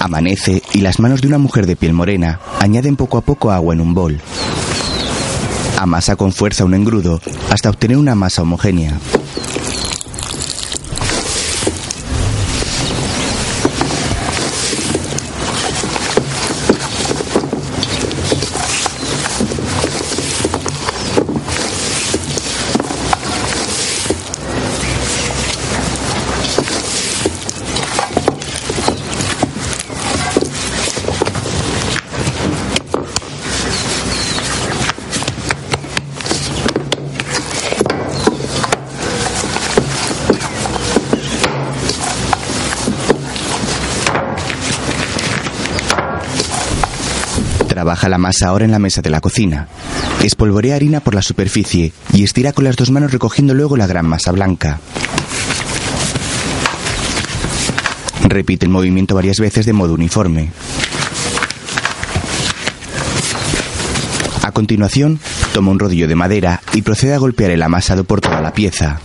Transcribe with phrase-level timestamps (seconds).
[0.00, 3.74] Amanece y las manos de una mujer de piel morena añaden poco a poco agua
[3.74, 4.20] en un bol.
[5.78, 8.98] Amasa con fuerza un engrudo hasta obtener una masa homogénea.
[48.08, 49.68] La masa ahora en la mesa de la cocina.
[50.22, 54.06] Espolvorea harina por la superficie y estira con las dos manos recogiendo luego la gran
[54.06, 54.80] masa blanca.
[58.24, 60.50] Repite el movimiento varias veces de modo uniforme.
[64.42, 65.20] A continuación,
[65.52, 69.00] toma un rodillo de madera y procede a golpear el amasado por toda la pieza.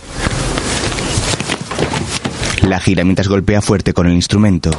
[2.62, 4.70] La gira mientras golpea fuerte con el instrumento.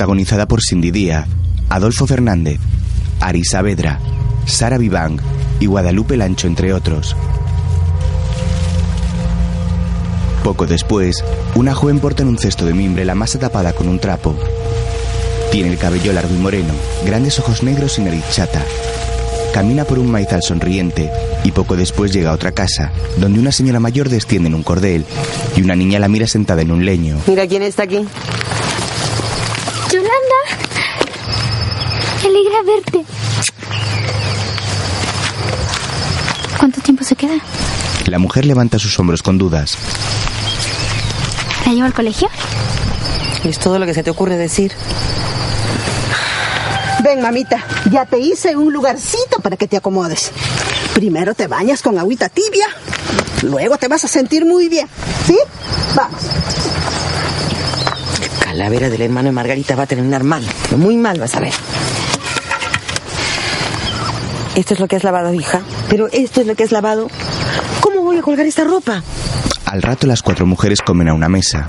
[0.00, 1.26] Protagonizada por Cindy Díaz,
[1.68, 2.58] Adolfo Fernández,
[3.20, 4.00] Ari Saavedra,
[4.46, 5.20] Sara Vivang
[5.60, 7.14] y Guadalupe Lancho, entre otros.
[10.42, 11.22] Poco después,
[11.54, 14.34] una joven porta en un cesto de mimbre la masa tapada con un trapo.
[15.52, 16.72] Tiene el cabello largo y moreno,
[17.04, 18.64] grandes ojos negros y nariz chata.
[19.52, 21.10] Camina por un maizal sonriente
[21.44, 25.04] y poco después llega a otra casa, donde una señora mayor desciende en un cordel
[25.58, 27.18] y una niña la mira sentada en un leño.
[27.26, 27.98] Mira quién está aquí.
[29.90, 30.40] Yolanda.
[32.19, 33.04] Me alegra verte.
[36.58, 37.34] ¿Cuánto tiempo se queda?
[38.06, 39.76] La mujer levanta sus hombros con dudas.
[41.66, 42.28] ¿La llevo al colegio?
[43.44, 44.72] Es todo lo que se te ocurre decir.
[47.02, 50.30] Ven, mamita, ya te hice un lugarcito para que te acomodes.
[50.94, 52.66] Primero te bañas con agüita tibia,
[53.42, 54.86] luego te vas a sentir muy bien.
[55.26, 55.38] ¿Sí?
[55.94, 56.20] Vamos.
[58.40, 60.44] Calavera del hermano de Margarita va a terminar mal.
[60.76, 61.54] Muy mal vas a ver.
[64.54, 65.60] Esto es lo que has lavado, hija.
[65.88, 67.08] Pero esto es lo que has lavado.
[67.80, 69.02] ¿Cómo voy a colgar esta ropa?
[69.66, 71.68] Al rato las cuatro mujeres comen a una mesa.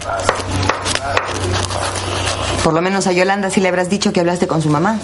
[2.63, 4.99] Por lo menos a Yolanda sí le habrás dicho que hablaste con su mamá.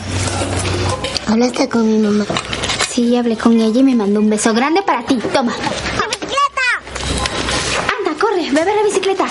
[1.28, 2.26] ¿Hablaste con mi mamá?
[2.90, 5.18] Sí, hablé con ella y me mandó un beso grande para ti.
[5.34, 5.54] Toma.
[5.58, 6.68] ¡La bicicleta!
[8.00, 9.26] Anda, corre, ve a ver la bicicleta.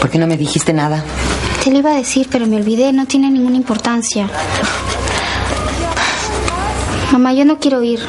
[0.00, 1.02] ¿Por qué no me dijiste nada?
[1.62, 4.28] Te lo iba a decir, pero me olvidé, no tiene ninguna importancia.
[7.12, 8.00] Mamá, yo no quiero ir.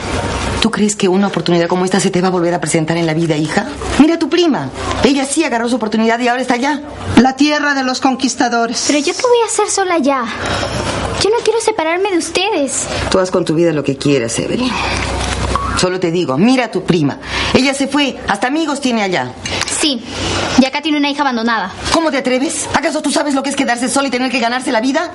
[0.59, 3.05] ¿Tú crees que una oportunidad como esta se te va a volver a presentar en
[3.05, 3.67] la vida, hija?
[3.99, 4.69] Mira a tu prima.
[5.03, 6.81] Ella sí agarró su oportunidad y ahora está allá.
[7.17, 8.85] La tierra de los conquistadores.
[8.87, 10.25] Pero yo qué voy a hacer sola ya.
[11.21, 12.87] Yo no quiero separarme de ustedes.
[13.11, 14.71] Tú haz con tu vida lo que quieras, Evelyn.
[15.77, 17.19] Solo te digo, mira a tu prima.
[17.53, 19.33] Ella se fue, hasta amigos tiene allá.
[19.83, 20.01] Sí,
[20.61, 21.69] y acá tiene una hija abandonada.
[21.91, 22.69] ¿Cómo te atreves?
[22.73, 25.11] ¿Acaso tú sabes lo que es quedarse sola y tener que ganarse la vida?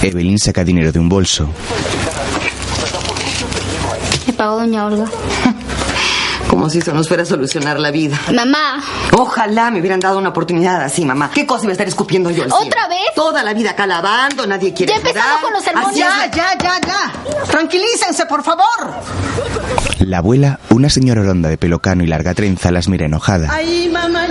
[0.00, 1.50] Evelyn saca dinero de un bolso.
[4.26, 5.04] Me pagó doña Olga.
[6.60, 8.20] Como si eso nos fuera a solucionar la vida.
[8.34, 8.84] Mamá,
[9.16, 11.30] Ojalá me hubieran dado una oportunidad así, mamá.
[11.32, 12.42] ¿Qué cosa iba a estar escupiendo yo?
[12.42, 12.66] al cielo?
[12.66, 12.98] ¿Otra vez?
[13.14, 15.96] Toda la vida acá lavando, nadie quiere Ya empezamos con los sermones.
[15.96, 17.44] Ya, ya, ya, ya.
[17.50, 18.92] Tranquilícense, por favor.
[20.00, 23.48] La abuela, una señora ronda de pelo cano y larga trenza, las mira enojada.
[23.50, 24.26] Ay, mamá.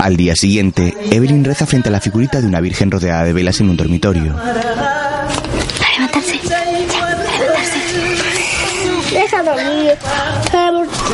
[0.00, 3.60] Al día siguiente, Evelyn reza frente a la figurita de una virgen rodeada de velas
[3.60, 4.34] en un dormitorio.
[9.24, 9.96] Deja dormir.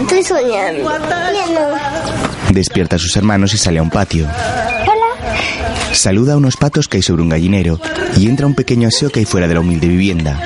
[0.00, 0.90] Estoy soñando.
[0.90, 2.52] No.
[2.52, 4.26] Despierta a sus hermanos y sale a un patio.
[4.26, 5.92] Hola.
[5.92, 7.78] Saluda a unos patos que hay sobre un gallinero
[8.16, 10.42] y entra a un pequeño aseo que hay fuera de la humilde vivienda.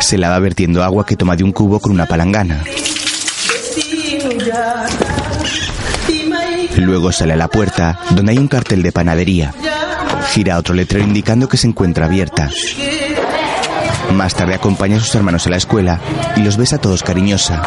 [0.00, 2.64] Se lava vertiendo agua que toma de un cubo con una palangana.
[6.76, 9.52] Luego sale a la puerta, donde hay un cartel de panadería.
[10.32, 12.48] Gira otro letrero indicando que se encuentra abierta.
[14.12, 16.00] Más tarde acompaña a sus hermanos a la escuela
[16.36, 17.62] y los besa a todos cariñosa.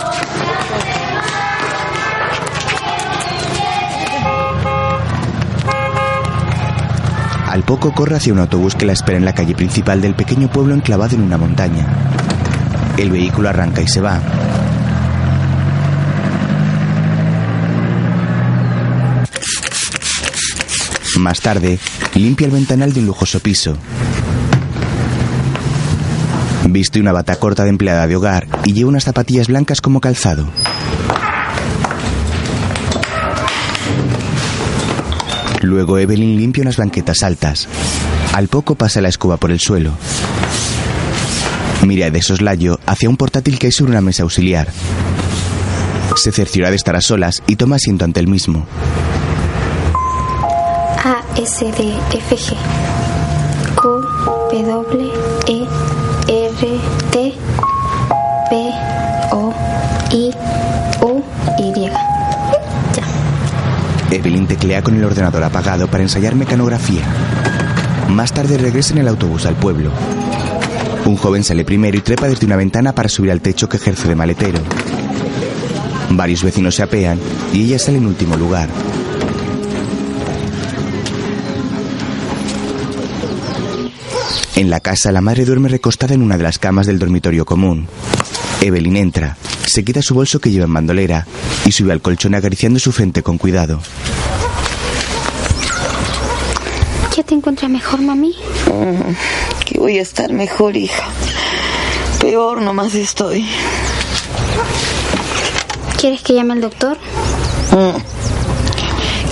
[7.47, 10.49] Al poco corre hacia un autobús que la espera en la calle principal del pequeño
[10.49, 11.85] pueblo enclavado en una montaña.
[12.97, 14.19] El vehículo arranca y se va.
[21.19, 21.79] Más tarde,
[22.15, 23.77] limpia el ventanal de un lujoso piso.
[26.73, 30.47] Viste una bata corta de empleada de hogar y lleva unas zapatillas blancas como calzado.
[35.61, 37.67] Luego Evelyn limpia unas banquetas altas.
[38.33, 39.91] Al poco pasa la escoba por el suelo.
[41.85, 44.69] Mira de soslayo hacia un portátil que hay sobre una mesa auxiliar.
[46.15, 48.65] Se cerciora de estar a solas y toma asiento ante el mismo.
[51.05, 52.55] A, S, D, F, G.
[53.75, 54.01] Q,
[54.51, 55.32] W,
[64.23, 67.03] Evelyn teclea con el ordenador apagado para ensayar mecanografía.
[68.07, 69.91] Más tarde regresa en el autobús al pueblo.
[71.03, 74.07] Un joven sale primero y trepa desde una ventana para subir al techo que ejerce
[74.07, 74.59] de maletero.
[76.11, 77.19] Varios vecinos se apean
[77.51, 78.69] y ella sale en último lugar.
[84.55, 87.89] En la casa, la madre duerme recostada en una de las camas del dormitorio común.
[88.63, 91.27] Evelyn entra, se quita su bolso que lleva en bandolera
[91.65, 93.81] y sube al colchón acariciando su frente con cuidado.
[97.15, 98.33] ¿Ya te encuentras mejor, mami?
[99.65, 101.03] Que voy a estar mejor, hija.
[102.21, 103.45] Peor nomás estoy.
[105.99, 106.97] ¿Quieres que llame al doctor?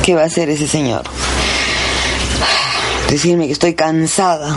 [0.04, 1.04] ¿Qué va a hacer ese señor?
[3.10, 4.56] Decirme que estoy cansada,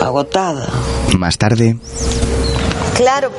[0.00, 0.68] agotada.
[1.16, 1.76] Más tarde,
[2.98, 3.30] Claro,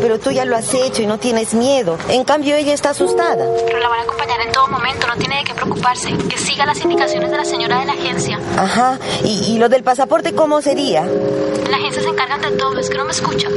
[0.00, 1.98] pero tú ya lo has hecho y no tienes miedo.
[2.08, 3.44] En cambio, ella está asustada.
[3.66, 6.16] Pero la van a acompañar en todo momento, no tiene de qué preocuparse.
[6.28, 8.38] Que siga las indicaciones de la señora de la agencia.
[8.56, 8.98] Ajá.
[9.24, 11.04] ¿Y, y lo del pasaporte cómo sería?
[11.04, 13.48] La agencia se encargan de todo, es que no me escucha.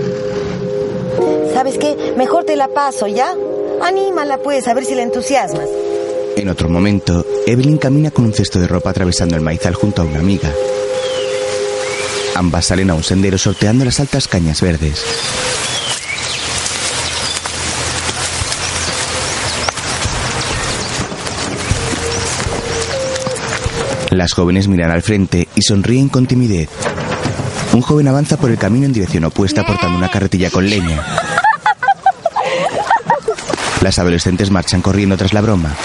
[1.53, 2.13] ¿Sabes qué?
[2.17, 3.35] Mejor te la paso, ¿ya?
[3.83, 5.69] Anímala, pues, a ver si la entusiasmas.
[6.35, 10.05] en otro momento, Evelyn camina con un cesto de ropa atravesando el maizal junto a
[10.05, 10.49] una amiga.
[12.41, 15.05] Ambas salen a un sendero sorteando las altas cañas verdes.
[24.09, 26.67] Las jóvenes miran al frente y sonríen con timidez.
[27.73, 30.99] Un joven avanza por el camino en dirección opuesta portando una carretilla con leña.
[33.81, 35.75] Las adolescentes marchan corriendo tras la broma.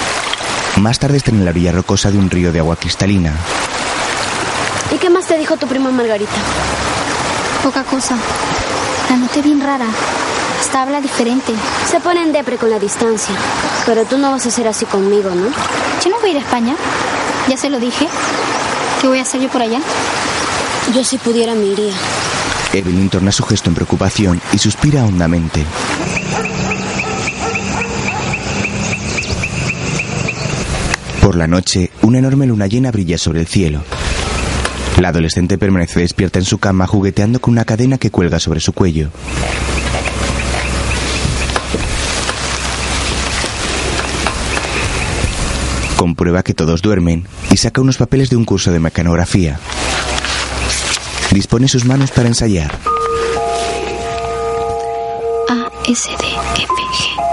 [0.79, 3.35] Más tarde están en la orilla rocosa de un río de agua cristalina.
[5.37, 6.33] ¿Y qué más te dijo tu prima Margarita?
[7.63, 8.17] Poca cosa.
[9.11, 9.87] La noté bien rara.
[10.61, 11.53] Hasta habla diferente.
[11.91, 13.35] Se pone en depre con la distancia.
[13.85, 15.49] Pero tú no vas a ser así conmigo, ¿no?
[16.03, 16.75] Yo no voy a ir a España.
[17.49, 18.09] Ya se lo dije.
[19.01, 19.81] ¿Qué voy a hacer yo por allá?
[20.95, 21.93] Yo si pudiera me iría.
[22.73, 25.65] Evelyn torna su gesto en preocupación y suspira hondamente.
[31.21, 33.83] Por la noche, una enorme luna llena brilla sobre el cielo.
[34.99, 38.73] La adolescente permanece despierta en su cama jugueteando con una cadena que cuelga sobre su
[38.73, 39.11] cuello.
[45.97, 49.59] Comprueba que todos duermen y saca unos papeles de un curso de mecanografía.
[51.31, 52.73] Dispone sus manos para ensayar.
[55.49, 56.27] A, S, D,
[56.63, 57.26] F, G.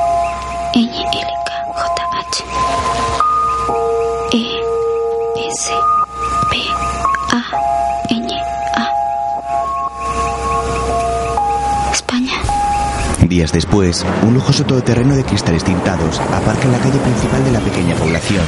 [13.34, 17.60] Días después, un lujoso todoterreno de cristales tintados aparca en la calle principal de la
[17.62, 18.46] pequeña población.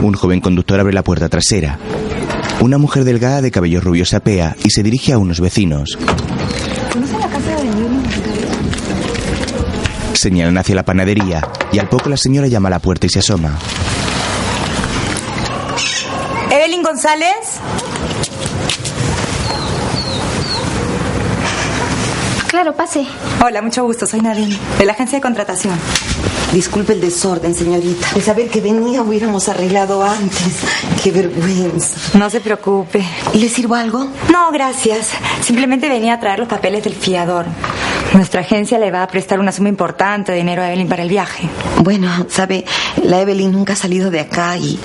[0.00, 1.76] Un joven conductor abre la puerta trasera.
[2.60, 5.98] Una mujer delgada de cabello rubio se apea y se dirige a unos vecinos.
[10.12, 11.42] Señalan hacia la panadería
[11.72, 13.58] y al poco la señora llama a la puerta y se asoma.
[16.52, 17.51] Evelyn González.
[22.62, 23.04] Claro, pase.
[23.44, 24.06] Hola, mucho gusto.
[24.06, 25.76] Soy Nadine, de la agencia de contratación.
[26.52, 28.06] Disculpe el desorden, señorita.
[28.14, 30.60] De saber que venía hubiéramos arreglado antes.
[31.02, 32.16] Qué vergüenza.
[32.16, 33.04] No se preocupe.
[33.34, 34.06] ¿Le sirvo algo?
[34.30, 35.10] No, gracias.
[35.40, 37.46] Simplemente venía a traer los papeles del fiador.
[38.14, 41.08] Nuestra agencia le va a prestar una suma importante de dinero a Evelyn para el
[41.08, 41.48] viaje.
[41.78, 42.64] Bueno, sabe,
[43.02, 44.78] la Evelyn nunca ha salido de acá y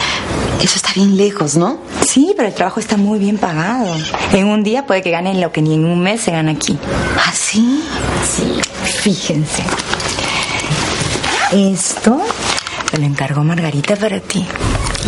[0.62, 1.78] eso está bien lejos, ¿no?
[2.08, 3.94] Sí, pero el trabajo está muy bien pagado.
[4.32, 6.78] En un día puede que ganen lo que ni en un mes se gana aquí.
[7.18, 7.84] ¿Ah, sí?
[8.24, 8.62] Sí,
[9.02, 9.64] fíjense.
[11.52, 12.22] Esto
[12.94, 14.46] me lo encargó Margarita para ti.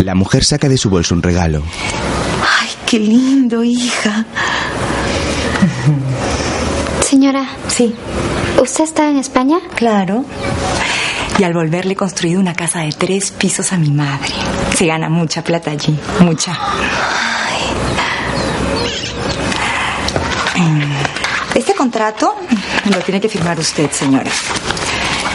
[0.04, 1.64] La mujer saca de su bolso un regalo.
[2.62, 4.26] Ay, qué lindo, hija.
[7.10, 7.96] Señora, Sí,
[8.62, 9.58] ¿usted está en España?
[9.76, 10.26] claro.
[11.40, 14.34] Y al volver le he construido una casa de tres pisos a mi madre.
[14.76, 16.52] Se gana mucha plata allí, mucha.
[20.58, 22.36] Mm, Este contrato
[22.90, 24.30] lo tiene que firmar usted, señora.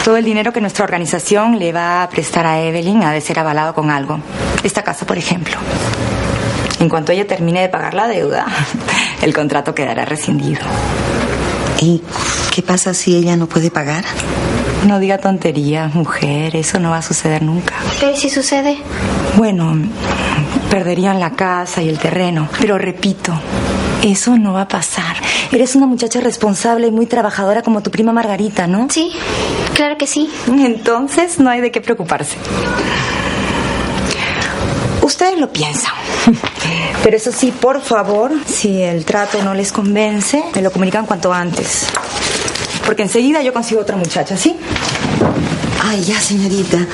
[0.04, 3.38] Todo el dinero que nuestra organización le va a prestar a Evelyn ha de ser
[3.38, 4.20] avalado con algo.
[4.62, 5.56] Esta casa, por ejemplo.
[6.80, 8.44] En cuanto ella termine de pagar la deuda,
[9.22, 10.60] el contrato quedará rescindido.
[11.80, 12.02] ¿Y
[12.52, 14.04] qué pasa si ella no puede pagar?
[14.86, 17.74] No diga tonterías, mujer, eso no va a suceder nunca.
[18.00, 18.76] Pero ¿y si sucede?
[19.36, 19.74] Bueno,
[20.70, 23.32] perderían la casa y el terreno, pero repito,
[24.02, 25.16] eso no va a pasar.
[25.52, 28.88] Eres una muchacha responsable y muy trabajadora como tu prima Margarita, ¿no?
[28.90, 29.10] Sí,
[29.74, 30.30] claro que sí.
[30.48, 32.36] Entonces no hay de qué preocuparse.
[35.24, 35.92] Ustedes lo piensan.
[37.02, 41.32] Pero eso sí, por favor, si el trato no les convence, me lo comunican cuanto
[41.32, 41.86] antes.
[42.84, 44.54] Porque enseguida yo consigo otra muchacha, ¿sí?
[45.82, 46.86] Ay, ya, señorita.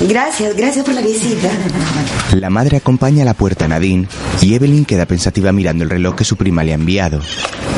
[0.00, 1.48] Gracias, gracias por la visita.
[2.32, 4.08] La madre acompaña a la puerta a Nadine
[4.42, 7.20] y Evelyn queda pensativa mirando el reloj que su prima le ha enviado.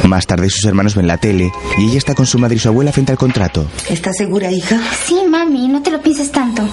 [0.04, 2.68] Más tarde sus hermanos ven la tele y ella está con su madre y su
[2.68, 3.66] abuela frente al contrato.
[3.90, 4.80] ¿Estás segura, hija?
[5.04, 6.66] Sí, mami, no te lo pienses tanto.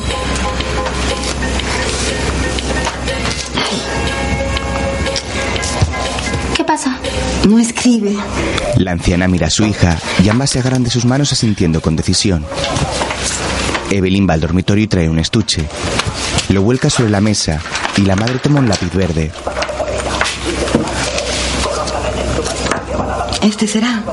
[6.56, 6.98] ¿Qué pasa?
[7.48, 8.16] No escribe.
[8.78, 11.96] La anciana mira a su hija y ambas se agarran de sus manos asintiendo con
[11.96, 12.46] decisión.
[13.92, 15.64] Evelyn va al dormitorio y trae un estuche.
[16.50, 17.62] Lo vuelca sobre la mesa
[17.98, 19.32] y la madre toma un lápiz verde.
[23.42, 24.04] Este será.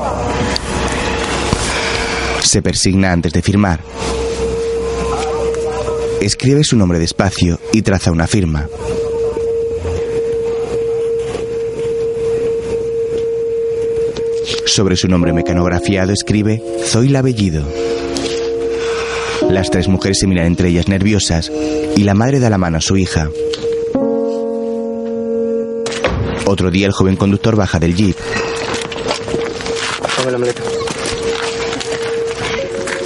[2.43, 3.79] Se persigna antes de firmar.
[6.21, 8.67] Escribe su nombre despacio y traza una firma.
[14.73, 17.63] Sobre su nombre mecanografiado escribe Zoila Bellido.
[19.51, 21.51] Las tres mujeres se miran entre ellas nerviosas
[21.95, 23.29] y la madre da la mano a su hija.
[26.47, 28.17] Otro día el joven conductor baja del jeep.
[30.17, 30.63] Toma la maleta.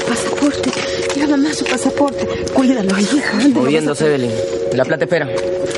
[0.07, 0.71] Pasaporte.
[1.17, 2.27] La mamá su pasaporte.
[2.53, 3.31] Cuídalo, hija.
[3.33, 4.31] ¿Dónde lo Moviéndose, Evelyn.
[4.71, 5.27] La plata espera.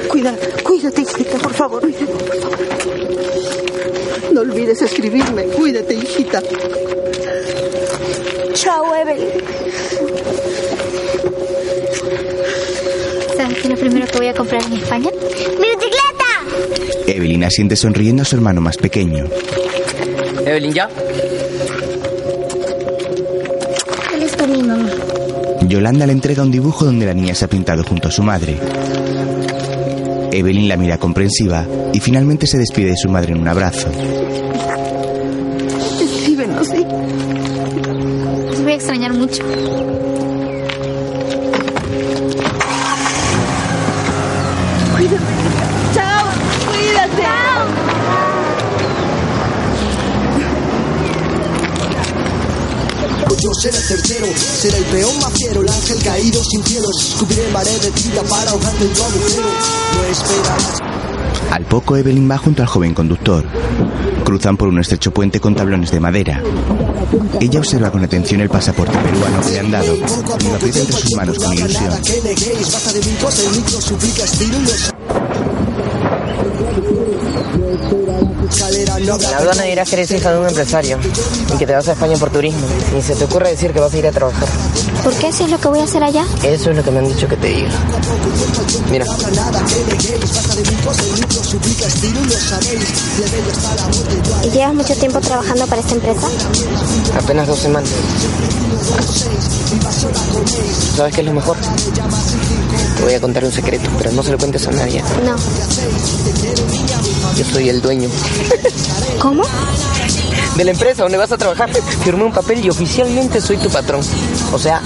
[0.07, 1.81] Cuida, cuídate, hijita, por favor.
[1.81, 2.38] Cuídate,
[4.69, 5.43] olvides escribirme.
[5.45, 6.41] Cuídate, hijita.
[8.53, 9.27] Chao, Evelyn.
[13.35, 15.09] ¿Sabes qué es lo primero que voy a comprar en España?
[15.11, 17.07] ¡Mi bicicleta!
[17.07, 19.25] Evelyn asiente sonriendo a su hermano más pequeño.
[20.45, 20.89] Evelyn, ¿ya?
[24.13, 24.89] Él es para mi mamá.
[25.67, 28.57] Yolanda le entrega un dibujo donde la niña se ha pintado junto a su madre.
[30.31, 33.89] Evelyn la mira comprensiva y finalmente se despide de su madre en un abrazo.
[57.81, 59.47] De tinta para ahogarte en tu agujero.
[59.95, 60.79] No esperarás.
[61.51, 63.45] Al poco Evelyn va junto al joven conductor.
[64.23, 66.41] Cruzan por un estrecho puente con tablones de madera.
[67.39, 69.99] Ella observa con atención el pasaporte peruano que le han dado y
[70.43, 71.93] lo aprieta entre sus manos con ilusión.
[79.05, 80.97] La aduana dirás que eres hija de un empresario
[81.53, 82.65] y que te vas a España por turismo.
[82.93, 84.47] Ni se te ocurre decir que vas a ir a trabajar.
[85.03, 85.31] ¿Por qué?
[85.31, 86.25] Si es lo que voy a hacer allá.
[86.43, 87.69] Eso es lo que me han dicho que te diga.
[88.91, 89.05] Mira,
[94.43, 96.27] ¿Y llevas mucho tiempo trabajando para esta empresa?
[97.17, 97.89] apenas dos semanas.
[100.95, 101.57] ¿Sabes qué es lo mejor?
[102.97, 105.01] Te voy a contar un secreto, pero no se lo cuentes a nadie.
[105.23, 105.35] No.
[107.39, 108.09] Yo soy el dueño
[109.21, 109.43] ¿Cómo?
[110.57, 111.69] de la empresa donde vas a trabajar.
[112.03, 114.01] Firmé un papel y oficialmente soy tu patrón.
[114.51, 114.81] O sea,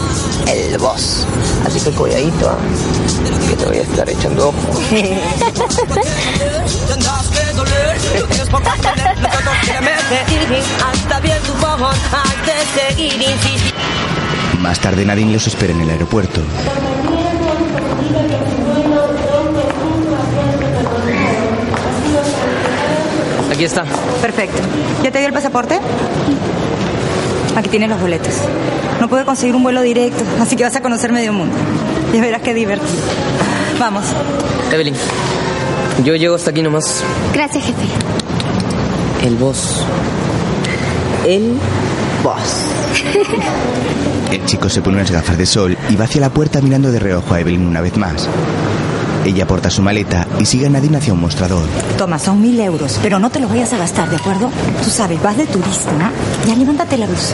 [0.46, 1.26] el boss.
[1.66, 2.58] Así que cuidadito, ¿ah?
[3.50, 4.58] que te voy a estar echando ojo.
[14.60, 16.40] Más tarde Nadine los espera en el aeropuerto.
[23.54, 23.86] Aquí está.
[24.22, 24.58] Perfecto.
[25.04, 25.80] ¿Ya te dio el pasaporte?
[27.56, 28.34] Aquí tienes los boletos.
[29.00, 31.56] No pude conseguir un vuelo directo, así que vas a conocer medio mundo.
[32.14, 32.90] Ya verás qué divertido.
[33.80, 34.06] Vamos.
[34.72, 34.96] Evelyn,
[36.04, 37.04] yo llego hasta aquí nomás.
[37.34, 37.86] Gracias, jefe.
[39.24, 39.84] El boss
[41.26, 41.58] el
[42.24, 42.66] boss.
[44.32, 47.00] El chico se pone unas gafas de sol y va hacia la puerta mirando de
[47.00, 48.28] reojo a Evelyn una vez más.
[49.26, 51.64] Ella porta su maleta y sigue a Nadine hacia un mostrador.
[51.98, 54.50] Toma, son mil euros, pero no te lo vayas a gastar, ¿de acuerdo?
[54.84, 56.10] Tú sabes, vas de turista, ¿no?
[56.46, 57.34] Ya levántate la luz.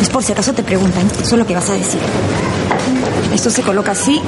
[0.00, 2.00] Es por si acaso te preguntan, eso es lo que vas a decir.
[3.34, 4.20] Esto se coloca así.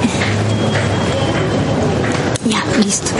[2.45, 3.11] Ya, listo.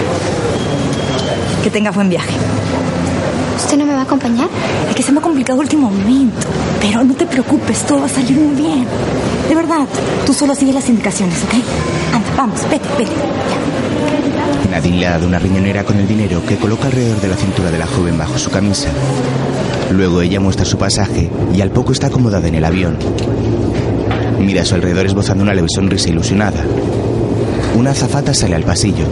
[1.63, 2.33] Que tenga buen viaje.
[3.55, 4.49] ¿Usted no me va a acompañar?
[4.89, 6.47] Es que se me ha complicado el último momento.
[6.81, 8.85] Pero no te preocupes, todo va a salir muy bien.
[9.47, 9.85] De verdad,
[10.25, 11.53] tú solo sigue las indicaciones, ¿ok?
[12.39, 13.11] Vamos, vete, vete.
[14.71, 17.69] Nadine le ha dado una riñonera con el dinero que coloca alrededor de la cintura
[17.69, 18.87] de la joven bajo su camisa.
[19.91, 22.97] Luego ella muestra su pasaje y al poco está acomodada en el avión.
[24.39, 26.63] Mira a su alrededor esbozando una leve sonrisa ilusionada.
[27.75, 29.03] Una azafata sale al pasillo.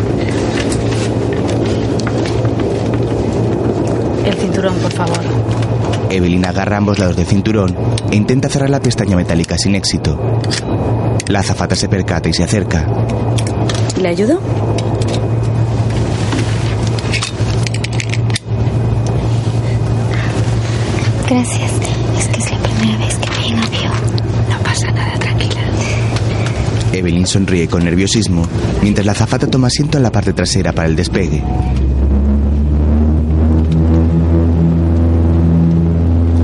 [4.25, 5.19] El cinturón, por favor.
[6.09, 7.75] Evelyn agarra ambos lados del cinturón
[8.09, 10.17] e intenta cerrar la pestaña metálica sin éxito.
[11.29, 12.87] La azafata se percata y se acerca.
[13.99, 14.39] ¿Le ayudo?
[21.29, 21.71] Gracias.
[22.17, 23.93] Es que es la primera vez que voy en avión.
[24.49, 25.61] No pasa nada, tranquila.
[26.93, 28.47] Evelyn sonríe con nerviosismo
[28.81, 31.43] mientras la azafata toma asiento en la parte trasera para el despegue.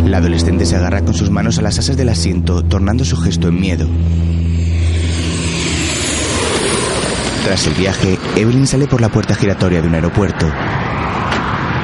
[0.06, 3.48] La adolescente se agarra con sus manos a las asas del asiento, tornando su gesto
[3.48, 3.88] en miedo.
[7.44, 10.50] Tras el viaje, Evelyn sale por la puerta giratoria de un aeropuerto.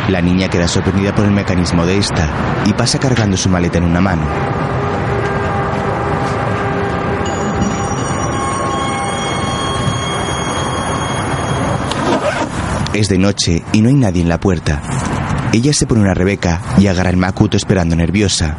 [0.08, 2.30] La niña queda sorprendida por el mecanismo de esta
[2.66, 4.24] y pasa cargando su maleta en una mano.
[12.94, 14.82] Es de noche y no hay nadie en la puerta.
[15.51, 18.56] Ella se pone una rebeca y agarra el macuto esperando nerviosa.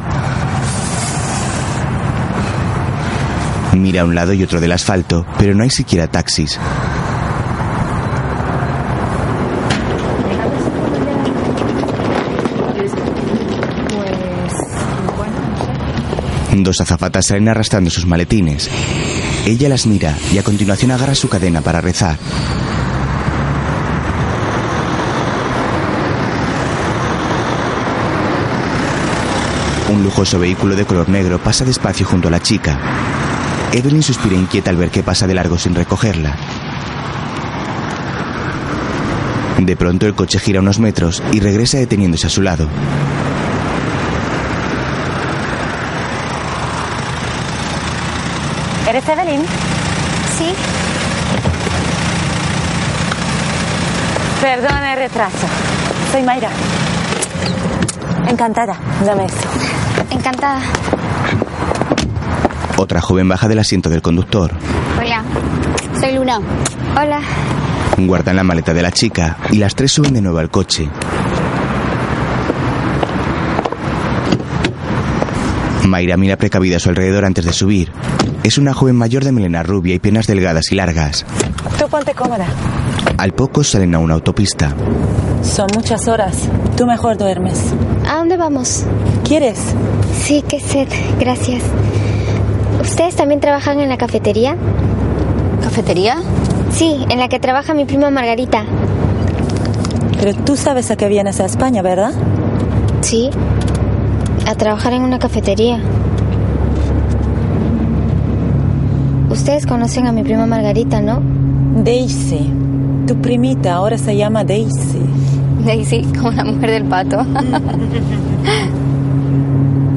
[3.73, 6.59] Mira a un lado y otro del asfalto, pero no hay siquiera taxis.
[16.55, 18.69] Dos azafatas salen arrastrando sus maletines.
[19.45, 22.17] Ella las mira y a continuación agarra su cadena para rezar.
[29.91, 32.79] Un lujoso vehículo de color negro pasa despacio junto a la chica.
[33.73, 36.35] Evelyn suspira inquieta al ver que pasa de largo sin recogerla.
[39.57, 42.67] De pronto el coche gira unos metros y regresa deteniéndose a su lado.
[48.91, 49.41] ¿Eres Evelyn?
[50.37, 50.53] Sí.
[54.41, 55.47] Perdona el retraso.
[56.11, 56.49] Soy Mayra.
[58.27, 58.75] Encantada.
[59.05, 59.47] Dame esto.
[60.09, 60.59] Encantada.
[62.75, 64.51] Otra joven baja del asiento del conductor.
[64.99, 65.23] Hola.
[65.97, 66.41] Soy Luna.
[67.01, 67.21] Hola.
[67.97, 70.89] Guardan la maleta de la chica y las tres suben de nuevo al coche.
[75.87, 77.91] Mayra mira precavida a su alrededor antes de subir.
[78.43, 81.25] Es una joven mayor de melena rubia y piernas delgadas y largas.
[81.79, 82.45] Tú ponte cómoda.
[83.17, 84.73] Al poco salen a una autopista.
[85.43, 86.49] Son muchas horas.
[86.77, 87.59] Tú mejor duermes.
[88.07, 88.83] ¿A dónde vamos?
[89.23, 89.59] ¿Quieres?
[90.23, 90.87] Sí, qué sed.
[91.19, 91.61] Gracias.
[92.81, 94.55] ¿Ustedes también trabajan en la cafetería?
[95.63, 96.17] ¿Cafetería?
[96.71, 98.65] Sí, en la que trabaja mi prima Margarita.
[100.19, 102.13] Pero tú sabes a qué vienes a España, ¿verdad?
[103.01, 103.29] Sí.
[104.51, 105.79] A trabajar en una cafetería.
[109.29, 111.21] Ustedes conocen a mi prima Margarita, ¿no?
[111.81, 112.51] Daisy.
[113.07, 114.99] Tu primita ahora se llama Daisy.
[115.65, 117.19] Daisy, como la mujer del pato.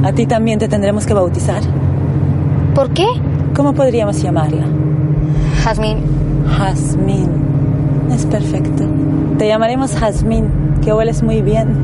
[0.04, 1.62] A ti también te tendremos que bautizar.
[2.76, 3.06] ¿Por qué?
[3.56, 4.66] ¿Cómo podríamos llamarla?
[5.64, 5.98] Jazmín.
[6.46, 7.28] Jazmín.
[8.12, 8.84] Es perfecto.
[9.36, 10.48] Te llamaremos Jazmín,
[10.80, 11.74] que hueles muy bien.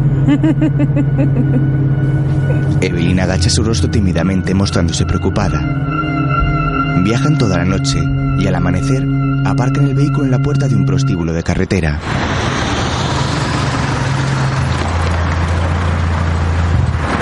[2.81, 5.61] Evelyn agacha su rostro tímidamente mostrándose preocupada.
[7.05, 8.03] Viajan toda la noche
[8.39, 9.07] y al amanecer
[9.45, 11.99] aparcan el vehículo en la puerta de un prostíbulo de carretera.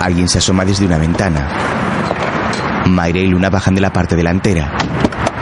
[0.00, 1.48] Alguien se asoma desde una ventana.
[2.86, 4.72] Mayra y Luna bajan de la parte delantera.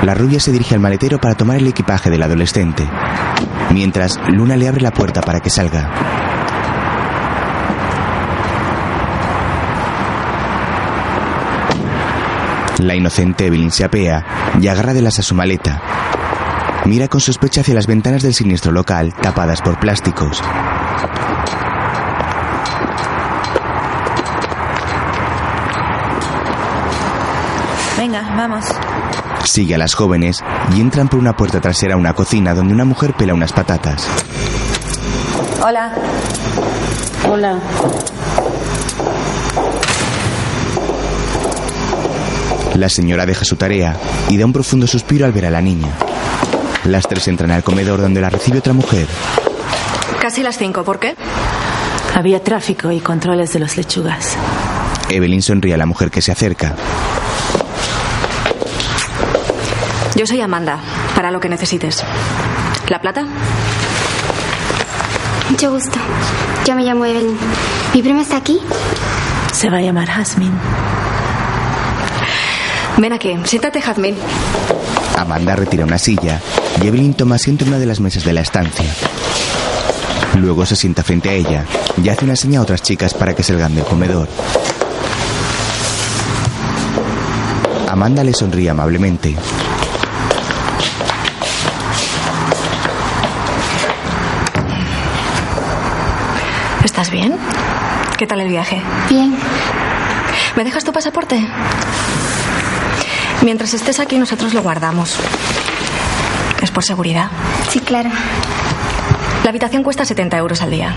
[0.02, 2.88] La rubia se dirige al maletero para tomar el equipaje del adolescente.
[3.72, 6.25] Mientras, Luna le abre la puerta para que salga.
[12.86, 15.82] La inocente Evelyn se apea y agarra de las a su maleta.
[16.84, 20.40] Mira con sospecha hacia las ventanas del siniestro local, tapadas por plásticos.
[27.98, 28.66] Venga, vamos.
[29.42, 30.44] Sigue a las jóvenes
[30.76, 34.06] y entran por una puerta trasera a una cocina donde una mujer pela unas patatas.
[35.60, 35.92] Hola.
[37.28, 37.58] Hola.
[42.76, 43.96] La señora deja su tarea
[44.28, 45.88] y da un profundo suspiro al ver a la niña.
[46.84, 49.06] Las tres entran al comedor donde la recibe otra mujer.
[50.20, 51.16] Casi las cinco, ¿por qué?
[52.14, 54.36] Había tráfico y controles de los lechugas.
[55.08, 56.74] Evelyn sonríe a la mujer que se acerca.
[60.14, 60.78] Yo soy Amanda,
[61.14, 62.04] para lo que necesites.
[62.88, 63.26] ¿La plata?
[65.48, 65.98] Mucho gusto.
[66.66, 67.38] Yo me llamo Evelyn.
[67.94, 68.60] ¿Mi prima está aquí?
[69.52, 70.85] Se va a llamar Jasmine.
[72.98, 74.16] Ven aquí, siéntate, Jazmín.
[75.16, 76.40] Amanda retira una silla
[76.82, 78.86] y Evelyn toma asiento en una de las mesas de la estancia.
[80.36, 81.64] Luego se sienta frente a ella
[82.02, 84.28] y hace una seña a otras chicas para que salgan del comedor.
[87.88, 89.34] Amanda le sonríe amablemente.
[96.84, 97.36] ¿Estás bien?
[98.16, 98.82] ¿Qué tal el viaje?
[99.08, 99.36] Bien.
[100.56, 101.46] ¿Me dejas tu pasaporte?
[103.46, 105.16] Mientras estés aquí, nosotros lo guardamos.
[106.60, 107.30] Es por seguridad.
[107.70, 108.10] Sí, claro.
[109.44, 110.92] La habitación cuesta 70 euros al día.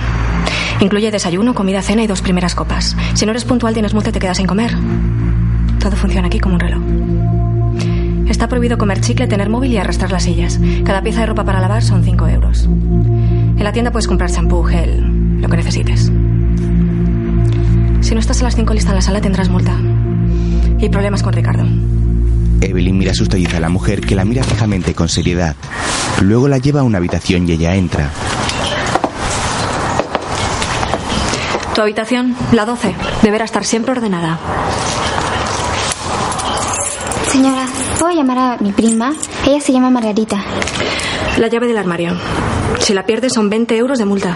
[0.80, 2.96] Incluye desayuno, comida, cena y dos primeras copas.
[3.14, 4.76] Si no eres puntual, tienes multa y te quedas sin comer.
[5.80, 6.82] Todo funciona aquí como un reloj.
[8.28, 10.60] Está prohibido comer chicle, tener móvil y arrastrar las sillas.
[10.84, 12.64] Cada pieza de ropa para lavar son 5 euros.
[12.64, 16.12] En la tienda puedes comprar champú, gel, lo que necesites.
[18.02, 19.78] Si no estás a las 5 lista en la sala, tendrás multa.
[20.80, 21.68] Y problemas con Ricardo.
[22.62, 25.56] Evelyn mira asustadiza a la mujer que la mira fijamente con seriedad.
[26.22, 28.12] Luego la lleva a una habitación y ella entra.
[31.74, 34.40] Tu habitación, la 12, deberá estar siempre ordenada.
[37.32, 37.68] Señora,
[38.00, 39.14] ¿puedo llamar a mi prima?
[39.46, 40.44] Ella se llama Margarita.
[41.38, 42.18] La llave del armario.
[42.80, 44.36] Si la pierdes son 20 euros de multa.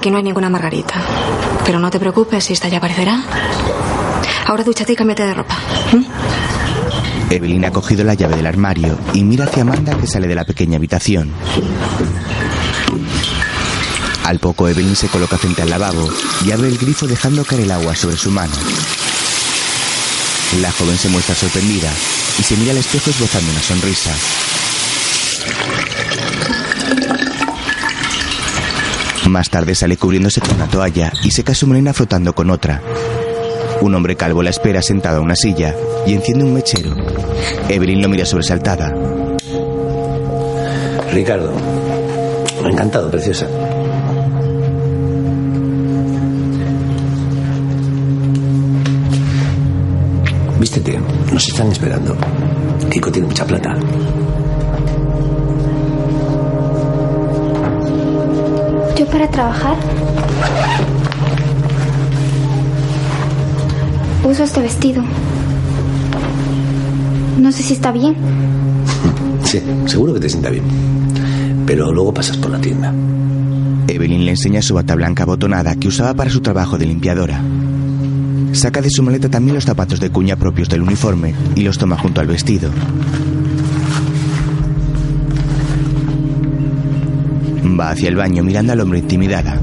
[0.00, 0.94] Aquí no hay ninguna Margarita.
[1.66, 3.22] Pero no te preocupes, esta ya aparecerá.
[4.46, 5.58] Ahora dúchate y cámbiate de ropa.
[5.92, 6.04] ¿Mm?
[7.30, 10.46] Evelyn ha cogido la llave del armario y mira hacia Amanda que sale de la
[10.46, 11.30] pequeña habitación.
[14.24, 16.08] Al poco Evelyn se coloca frente al lavabo
[16.46, 18.54] y abre el grifo dejando caer el agua sobre su mano.
[20.62, 21.92] La joven se muestra sorprendida
[22.38, 24.14] y se mira al espejo esbozando una sonrisa.
[29.30, 32.82] Más tarde sale cubriéndose con una toalla y seca su melena flotando con otra.
[33.80, 35.72] Un hombre calvo la espera sentado a una silla
[36.04, 36.96] y enciende un mechero.
[37.68, 38.92] Evelyn lo mira sobresaltada.
[41.12, 41.52] Ricardo,
[42.64, 43.46] encantado, preciosa.
[50.58, 50.98] Vístete,
[51.32, 52.16] nos están esperando.
[52.90, 53.76] Kiko tiene mucha plata.
[59.10, 59.76] Para trabajar?
[64.24, 65.02] Uso este vestido.
[67.38, 68.14] No sé si está bien.
[69.44, 70.64] Sí, seguro que te sienta bien.
[71.66, 72.92] Pero luego pasas por la tienda.
[73.88, 77.40] Evelyn le enseña su bata blanca abotonada que usaba para su trabajo de limpiadora.
[78.52, 81.96] Saca de su maleta también los zapatos de cuña propios del uniforme y los toma
[81.96, 82.70] junto al vestido.
[87.64, 89.60] Va hacia el baño mirando al hombre intimidada.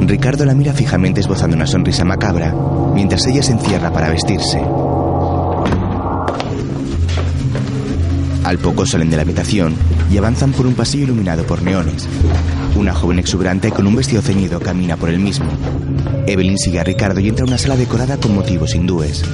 [0.00, 2.54] Ricardo la mira fijamente esbozando una sonrisa macabra
[2.94, 4.60] mientras ella se encierra para vestirse.
[8.44, 9.74] Al poco salen de la habitación
[10.10, 12.08] y avanzan por un pasillo iluminado por neones.
[12.76, 15.46] Una joven exuberante con un vestido ceñido camina por el mismo.
[16.26, 19.24] Evelyn sigue a Ricardo y entra a una sala decorada con motivos hindúes.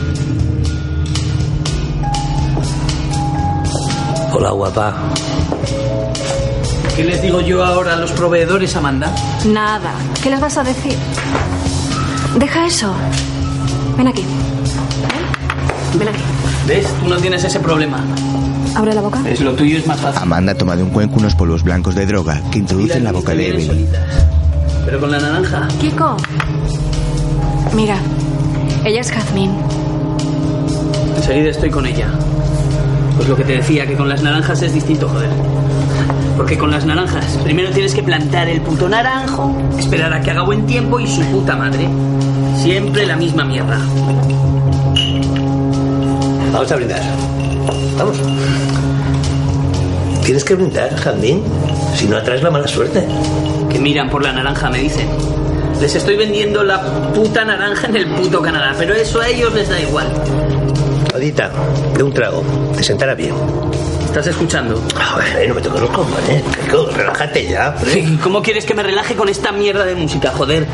[4.32, 4.94] Hola, guapa.
[6.96, 9.14] ¿Qué les digo yo ahora a los proveedores, Amanda?
[9.46, 9.92] Nada.
[10.22, 10.94] ¿Qué les vas a decir?
[12.38, 12.94] Deja eso.
[13.96, 14.22] Ven aquí.
[14.22, 16.22] Ven, Ven aquí.
[16.66, 16.86] ¿Ves?
[17.00, 18.04] Tú no tienes ese problema.
[18.74, 19.20] Abre la boca.
[19.26, 20.22] Es lo tuyo es más fácil.
[20.22, 23.34] Amanda toma de un cuenco unos polvos blancos de droga que introduce en la boca
[23.34, 23.88] de Evelyn.
[24.84, 25.68] Pero con la naranja.
[25.80, 26.16] Kiko.
[27.74, 27.96] Mira,
[28.84, 29.52] ella es Jazmín.
[31.16, 32.08] Enseguida estoy con ella.
[33.16, 35.30] Pues lo que te decía, que con las naranjas es distinto, joder.
[36.42, 40.42] Porque con las naranjas, primero tienes que plantar el puto naranjo, esperar a que haga
[40.42, 41.88] buen tiempo y su puta madre.
[42.60, 43.78] Siempre la misma mierda.
[46.52, 47.00] Vamos a brindar.
[47.96, 48.20] Vamos.
[50.24, 51.44] Tienes que brindar, Jazmín.
[51.94, 53.06] Si no atraes la mala suerte.
[53.70, 55.08] Que miran por la naranja, me dicen.
[55.80, 59.68] Les estoy vendiendo la puta naranja en el puto Canadá, pero eso a ellos les
[59.68, 60.08] da igual.
[61.14, 61.52] Odita,
[61.96, 62.42] de un trago.
[62.76, 63.36] Te sentará bien.
[64.12, 64.78] ¿Estás escuchando?
[64.94, 66.42] A ver, no me toques los cojones.
[66.42, 67.74] Kiko, relájate ya.
[68.22, 70.66] ¿Cómo quieres que me relaje con esta mierda de música, joder?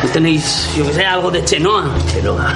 [0.00, 1.90] ¿No tenéis, yo que sé, algo de Chenoa?
[2.12, 2.54] Chenoa.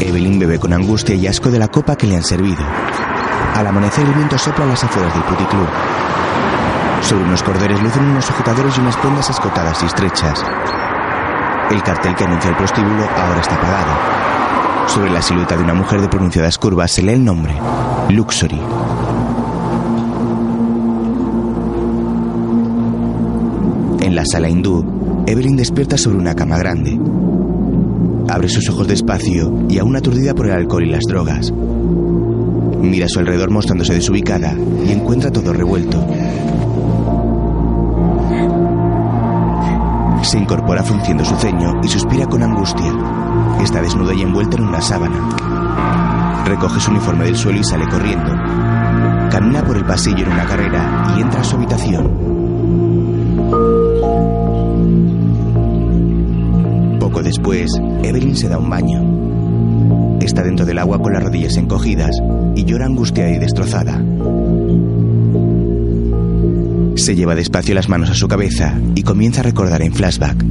[0.00, 2.64] Evelyn bebe con angustia y asco de la copa que le han servido.
[3.54, 5.68] Al amanecer el viento sopla a las afueras del puticlub.
[7.02, 10.42] Sobre unos corderes lucen unos sujetadores y unas prendas escotadas y estrechas.
[11.70, 14.88] El cartel que anuncia el prostíbulo ahora está apagado.
[14.88, 17.54] Sobre la silueta de una mujer de pronunciadas curvas se lee el nombre,
[18.08, 18.60] Luxury.
[24.00, 27.00] En la sala hindú, Evelyn despierta sobre una cama grande.
[28.28, 31.52] Abre sus ojos despacio y aún aturdida por el alcohol y las drogas.
[32.80, 34.54] Mira a su alrededor mostrándose desubicada
[34.86, 36.06] y encuentra todo revuelto.
[40.36, 42.92] Incorpora frunciendo su ceño y suspira con angustia.
[43.62, 46.44] Está desnuda y envuelta en una sábana.
[46.44, 48.32] Recoge su uniforme del suelo y sale corriendo.
[49.30, 52.36] Camina por el pasillo en una carrera y entra a su habitación.
[57.00, 57.72] Poco después,
[58.02, 60.18] Evelyn se da un baño.
[60.20, 62.10] Está dentro del agua con las rodillas encogidas
[62.54, 63.95] y llora angustiada y destrozada.
[66.96, 70.42] Se lleva despacio las manos a su cabeza y comienza a recordar en flashback.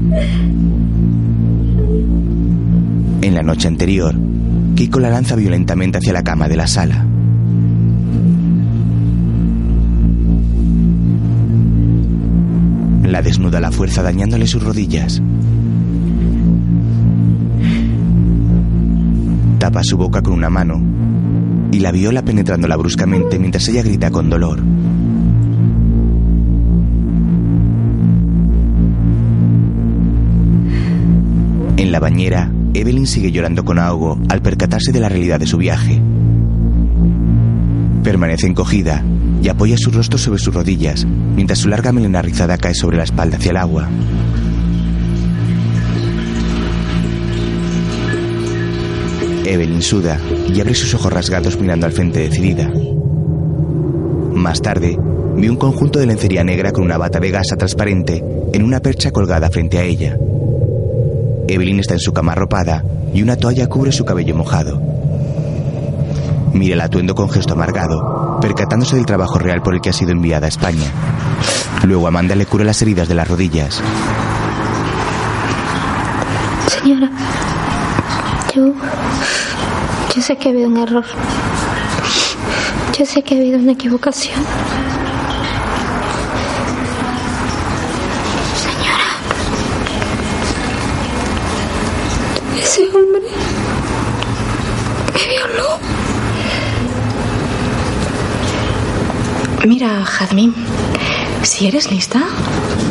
[3.21, 4.15] En la noche anterior,
[4.75, 7.05] Kiko la lanza violentamente hacia la cama de la sala.
[13.03, 15.21] La desnuda a la fuerza dañándole sus rodillas.
[19.57, 20.79] Tapa su boca con una mano
[21.71, 24.61] y la viola penetrándola bruscamente mientras ella grita con dolor.
[31.95, 36.01] La bañera, Evelyn sigue llorando con ahogo al percatarse de la realidad de su viaje.
[38.03, 39.01] Permanece encogida
[39.41, 43.05] y apoya su rostro sobre sus rodillas mientras su larga melena rizada cae sobre la
[43.05, 43.87] espalda hacia el agua.
[49.45, 50.19] Evelyn suda
[50.53, 52.69] y abre sus ojos rasgados mirando al frente decidida.
[54.33, 54.97] Más tarde,
[55.37, 59.11] ve un conjunto de lencería negra con una bata de gasa transparente en una percha
[59.11, 60.17] colgada frente a ella.
[61.47, 64.81] Evelyn está en su cama arropada y una toalla cubre su cabello mojado.
[66.53, 70.11] Mira el atuendo con gesto amargado, percatándose del trabajo real por el que ha sido
[70.11, 70.89] enviada a España.
[71.83, 73.81] Luego Amanda le cura las heridas de las rodillas.
[76.67, 77.11] Señora,
[78.55, 78.73] yo.
[80.15, 81.03] Yo sé que ha habido un error.
[82.97, 84.39] Yo sé que ha habido una equivocación.
[95.15, 95.21] Me.
[99.65, 100.53] Mira, Jazmín,
[101.41, 102.21] si eres lista,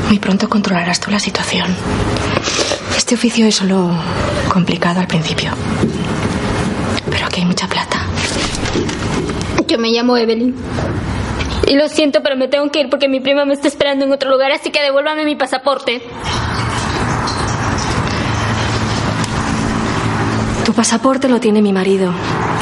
[0.09, 1.67] muy pronto controlarás tú la situación.
[2.97, 3.91] Este oficio es solo
[4.49, 5.53] complicado al principio.
[7.11, 8.07] Pero aquí hay mucha plata.
[9.67, 10.55] Yo me llamo Evelyn.
[11.67, 14.13] Y lo siento, pero me tengo que ir porque mi prima me está esperando en
[14.13, 16.03] otro lugar, así que devuélvame mi pasaporte.
[20.75, 22.13] Pasaporte lo tiene mi marido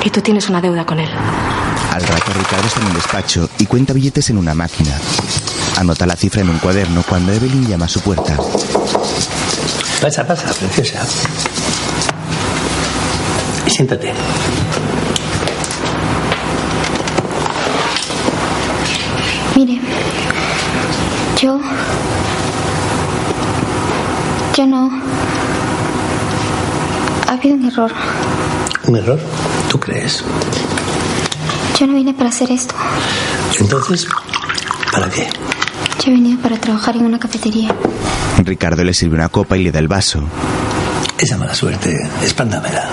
[0.04, 1.08] y tú tienes una deuda con él.
[1.90, 4.92] Al rato Ricardo está en un despacho y cuenta billetes en una máquina.
[5.78, 8.36] Anota la cifra en un cuaderno cuando Evelyn llama a su puerta.
[10.00, 11.04] Pasa, pasa, preciosa.
[13.66, 14.12] Siéntate.
[19.56, 19.80] Mire,
[21.40, 21.60] yo.
[24.56, 24.90] Yo no.
[27.42, 27.92] Ha habido un error.
[28.86, 29.18] ¿Un error?
[29.68, 30.22] ¿Tú crees?
[31.76, 32.72] Yo no vine para hacer esto.
[33.58, 34.06] Entonces,
[34.92, 35.28] ¿para qué?
[36.04, 37.74] Yo venía para trabajar en una cafetería.
[38.44, 40.22] Ricardo le sirve una copa y le da el vaso.
[41.18, 42.88] Esa mala suerte, espándamela.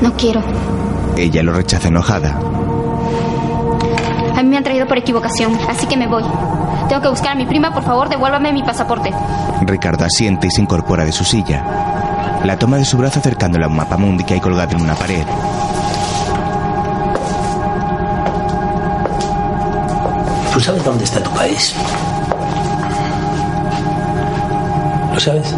[0.00, 0.42] No quiero.
[1.18, 2.38] Ella lo rechaza enojada.
[4.34, 6.24] A mí me han traído por equivocación, así que me voy.
[6.88, 9.10] Tengo que buscar a mi prima, por favor, devuélvame mi pasaporte.
[9.62, 11.64] Ricardo asiente y se incorpora de su silla.
[12.44, 14.94] La toma de su brazo acercándola a un mapa mundi que hay colgado en una
[14.94, 15.24] pared.
[20.52, 21.74] ¿Tú sabes dónde está tu país?
[25.12, 25.54] ¿Lo sabes?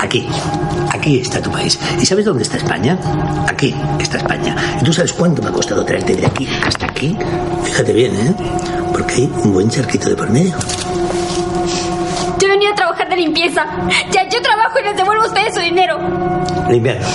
[0.00, 0.62] Aquí, aquí.
[1.02, 1.76] Aquí está tu país.
[2.00, 2.96] ¿Y sabes dónde está España?
[3.48, 4.54] Aquí está España.
[4.80, 7.18] ¿Y tú sabes cuánto me ha costado traerte de aquí hasta aquí?
[7.72, 8.34] Fíjate bien, ¿eh?
[8.92, 10.54] Porque hay un buen charquito de por medio.
[12.38, 13.64] Yo venía a trabajar de limpieza.
[14.12, 15.98] Ya yo trabajo y les devuelvo a ustedes su dinero.
[16.68, 17.06] Limpiando.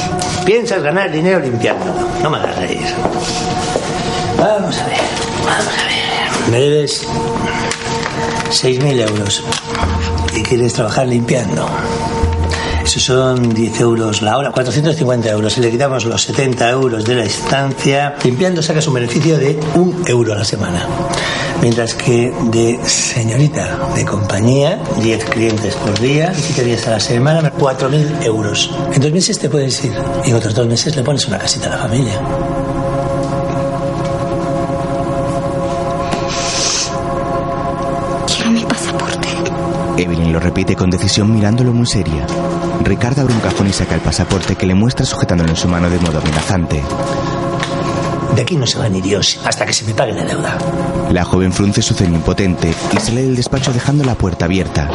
[0.45, 1.85] Piensas ganar dinero limpiando.
[2.23, 2.87] No me hagas reír.
[4.39, 4.97] Vamos a ver.
[5.45, 6.49] Vamos a ver.
[6.49, 7.07] Me debes
[8.49, 9.43] 6.000 euros.
[10.33, 11.69] ¿Y quieres trabajar limpiando?
[12.97, 15.53] Son 10 euros la hora, 450 euros.
[15.53, 20.03] Si le quitamos los 70 euros de la estancia, limpiando sacas un beneficio de un
[20.07, 20.85] euro a la semana.
[21.61, 27.53] Mientras que de señorita de compañía, 10 clientes por día, 7 días a la semana,
[27.53, 28.71] 4.000 euros.
[28.91, 29.93] En dos meses te puedes ir.
[30.25, 32.19] Y en otros dos meses le pones una casita a la familia.
[38.25, 39.27] Quiero mi pasaporte.
[39.97, 42.25] Evelyn lo repite con decisión mirándolo muy seria.
[42.83, 45.89] Ricardo abre un cajón y saca el pasaporte que le muestra sujetándolo en su mano
[45.89, 46.83] de modo amenazante.
[48.35, 50.57] De aquí no se va ni Dios hasta que se me pague la deuda.
[51.11, 54.89] La joven frunce su ceño impotente y sale del despacho dejando la puerta abierta.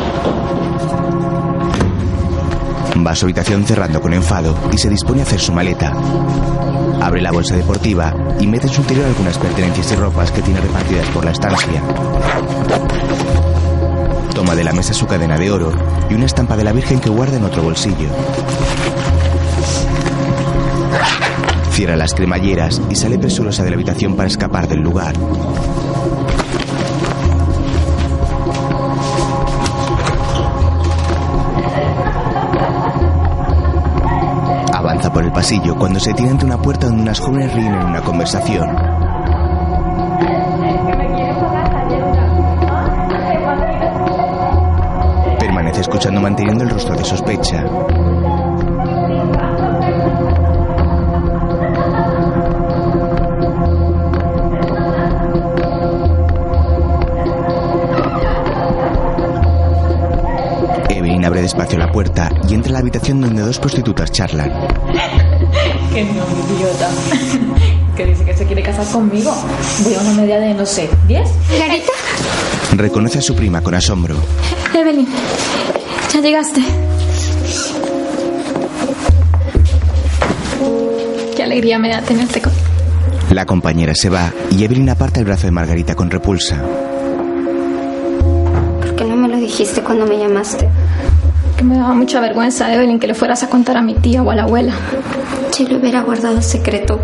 [3.05, 5.93] Va a su habitación cerrando con enfado y se dispone a hacer su maleta.
[7.01, 10.61] Abre la bolsa deportiva y mete en su interior algunas pertenencias y ropas que tiene
[10.61, 11.83] repartidas por la estancia.
[14.35, 15.73] Toma de la mesa su cadena de oro
[16.09, 18.09] y una estampa de la Virgen que guarda en otro bolsillo.
[21.71, 25.15] Cierra las cremalleras y sale presurosa de la habitación para escapar del lugar.
[34.73, 37.85] Avanza por el pasillo cuando se tiene ante una puerta donde unas jóvenes ríen en
[37.87, 39.02] una conversación.
[46.03, 47.65] Escuchando manteniendo el rostro de sospecha.
[60.91, 64.51] Evelyn abre despacio la puerta y entra a la habitación donde dos prostitutas charlan.
[65.93, 66.25] Que no,
[66.57, 66.89] idiota.
[67.97, 69.33] Que dice que se quiere casar conmigo.
[69.85, 71.29] Voy a una media de, no sé, ¿10?
[71.59, 71.93] ¿Garita?
[72.75, 74.17] Reconoce a su prima con asombro.
[74.75, 75.07] Evelyn,
[76.23, 76.63] llegaste.
[81.37, 82.53] Qué alegría me da tenerte con...
[83.31, 86.63] La compañera se va y Evelyn aparta el brazo de Margarita con repulsa.
[88.81, 90.69] ¿Por qué no me lo dijiste cuando me llamaste?
[91.57, 94.31] Que me daba mucha vergüenza, Evelyn, que le fueras a contar a mi tía o
[94.31, 94.75] a la abuela.
[95.51, 97.01] Si lo hubiera guardado secreto.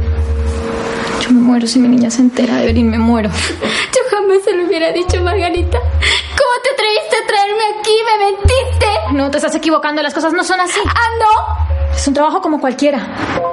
[1.22, 3.30] Yo me muero si mi niña se entera, Evelyn, me muero.
[3.30, 5.78] Yo jamás se lo hubiera dicho, Margarita.
[5.78, 7.96] ¿Cómo te atreviste a traerme aquí?
[8.06, 8.87] ¡Me mentiste!
[9.12, 10.80] No, te estás equivocando, las cosas no son así.
[10.86, 11.94] ¡Ah, no!
[11.96, 13.00] Es un trabajo como cualquiera.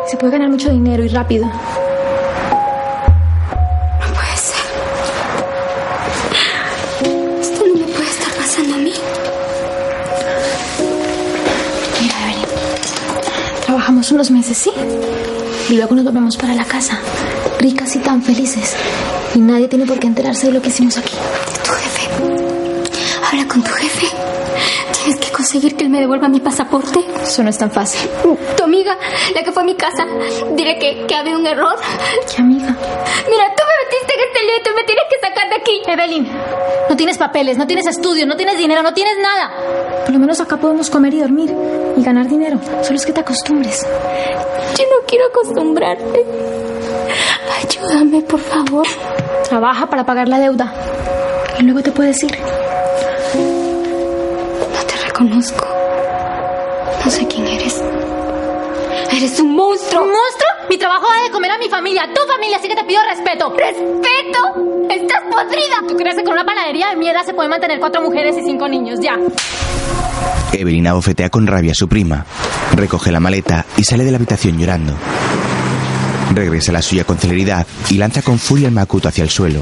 [0.07, 1.45] Se puede ganar mucho dinero y rápido.
[1.45, 1.53] No
[4.13, 4.65] puede ser.
[7.39, 8.93] Esto no me puede estar pasando a mí.
[12.01, 12.45] Mira, Evelyn.
[13.65, 14.71] Trabajamos unos meses, ¿sí?
[15.69, 16.99] Y luego nos volvemos para la casa.
[17.59, 18.75] Ricas y tan felices.
[19.33, 21.13] Y nadie tiene por qué enterarse de lo que hicimos aquí.
[21.63, 22.09] Tu jefe.
[23.25, 24.24] Habla con tu jefe.
[25.45, 26.99] Conseguir que él me devuelva mi pasaporte.
[27.21, 28.09] Eso no es tan fácil.
[28.57, 28.97] Tu amiga,
[29.35, 30.03] la que fue a mi casa,
[30.55, 31.75] diré que, que había un error.
[32.35, 32.65] ¿Qué amiga?
[32.65, 35.81] Mira, tú me metiste en este lío y tú me tienes que sacar de aquí.
[35.85, 36.27] Evelyn,
[36.89, 39.51] no tienes papeles, no tienes estudios, no tienes dinero, no tienes nada.
[40.03, 41.55] Por lo menos acá podemos comer y dormir
[41.95, 42.59] y ganar dinero.
[42.81, 43.83] Solo es que te acostumbres.
[43.83, 46.23] Yo no quiero acostumbrarme.
[47.61, 48.87] Ayúdame, por favor.
[49.47, 50.73] Trabaja para pagar la deuda.
[51.59, 52.35] Y luego te puedes ir.
[55.17, 55.65] Reconozco.
[57.05, 57.81] No sé quién eres.
[59.13, 60.01] Eres un monstruo.
[60.03, 60.49] ¿Un monstruo?
[60.69, 63.49] Mi trabajo es de comer a mi familia, tu familia, así que te pido respeto.
[63.51, 64.89] ¡Respeto!
[64.89, 65.87] ¡Estás podrida!
[65.87, 68.67] ¿Tú crees que con una panadería de mierda se pueden mantener cuatro mujeres y cinco
[68.67, 68.99] niños?
[69.01, 69.17] Ya.
[70.51, 72.25] Evelyn abofetea con rabia a su prima.
[72.75, 74.95] Recoge la maleta y sale de la habitación llorando.
[76.33, 79.61] Regresa a la suya con celeridad y lanza con furia el macuto hacia el suelo.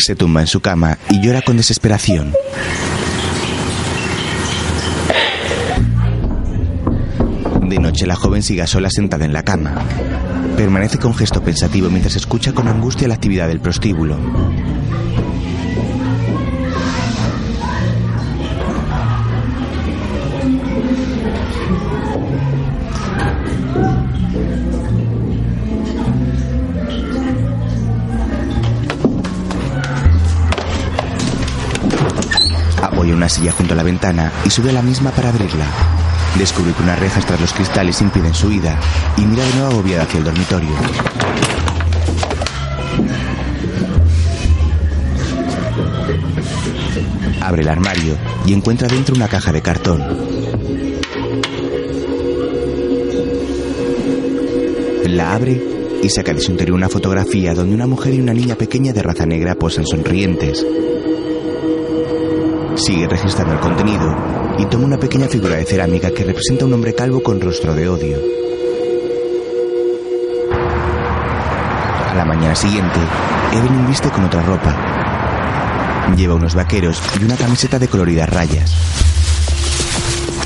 [0.00, 2.32] Se tumba en su cama y llora con desesperación.
[7.62, 9.74] De noche la joven sigue sola sentada en la cama.
[10.56, 14.16] Permanece con gesto pensativo mientras escucha con angustia la actividad del prostíbulo.
[33.30, 35.64] Silla junto a la ventana y sube a la misma para abrirla.
[36.36, 38.78] Descubre que unas rejas tras los cristales impiden su ida
[39.16, 40.70] y mira de nuevo agobiada hacia el dormitorio.
[47.40, 48.16] Abre el armario
[48.46, 50.04] y encuentra dentro una caja de cartón.
[55.06, 55.60] La abre
[56.02, 59.02] y saca de su interior una fotografía donde una mujer y una niña pequeña de
[59.02, 60.64] raza negra posan sonrientes.
[62.80, 64.16] Sigue registrando el contenido
[64.58, 67.74] y toma una pequeña figura de cerámica que representa a un hombre calvo con rostro
[67.74, 68.18] de odio.
[72.10, 72.98] A la mañana siguiente,
[73.52, 74.74] Evelyn viste con otra ropa.
[76.16, 78.74] Lleva unos vaqueros y una camiseta de coloridas rayas.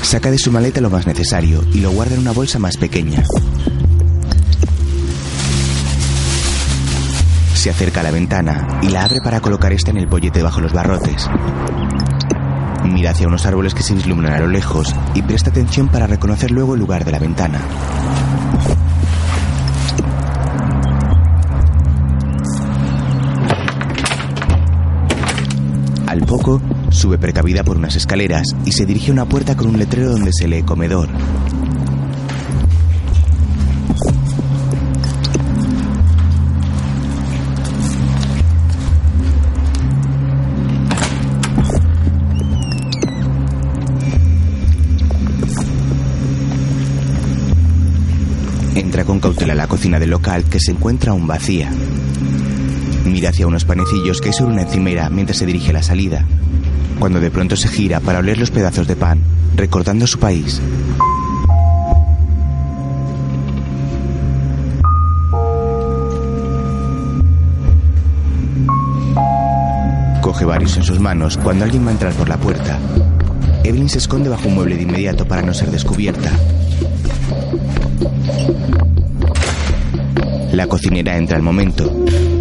[0.01, 3.23] Saca de su maleta lo más necesario y lo guarda en una bolsa más pequeña.
[7.53, 10.59] Se acerca a la ventana y la abre para colocar esta en el bollete bajo
[10.59, 11.29] los barrotes.
[12.85, 16.51] Mira hacia unos árboles que se vislumbran a lo lejos y presta atención para reconocer
[16.51, 17.59] luego el lugar de la ventana.
[26.07, 29.77] Al poco, sube precavida por unas escaleras y se dirige a una puerta con un
[29.77, 31.09] letrero donde se lee comedor.
[48.85, 51.71] Entra con cautela a la cocina del local que se encuentra aún vacía.
[53.03, 56.23] Mira hacia unos panecillos que hay sobre una encimera mientras se dirige a la salida,
[56.99, 59.19] cuando de pronto se gira para oler los pedazos de pan,
[59.55, 60.61] recordando su país.
[70.21, 72.77] Coge varios en sus manos cuando alguien va a entrar por la puerta.
[73.63, 76.31] Evelyn se esconde bajo un mueble de inmediato para no ser descubierta.
[80.55, 81.83] La cocinera entra al momento,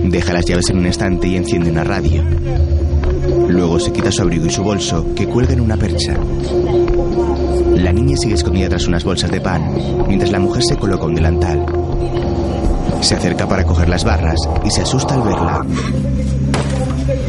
[0.05, 2.23] deja las llaves en un estante y enciende una radio.
[3.49, 6.15] Luego se quita su abrigo y su bolso, que cuelga en una percha.
[7.75, 9.69] La niña sigue escondida tras unas bolsas de pan,
[10.07, 11.67] mientras la mujer se coloca un delantal.
[13.01, 15.67] Se acerca para coger las barras y se asusta al verla.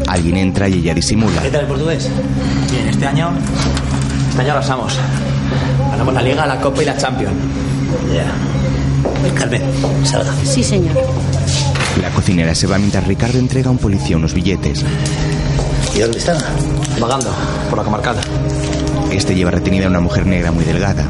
[0.07, 1.41] Alguien entra y ella disimula.
[1.41, 2.07] ¿Qué tal el portugués?
[2.71, 3.31] Bien, este año.
[4.29, 4.99] Este año arrasamos.
[5.89, 7.33] Ganamos la Liga, la Copa y la Champions.
[9.34, 9.61] Carmen,
[10.03, 10.34] salga.
[10.43, 10.95] Sí, señor.
[12.01, 14.84] La cocinera se va mientras Ricardo entrega a un policía unos billetes.
[15.95, 16.38] ¿Y dónde está?
[16.99, 17.34] Vagando,
[17.69, 18.17] por la comarcal.
[19.11, 21.05] Este lleva retenida a una mujer negra muy delgada.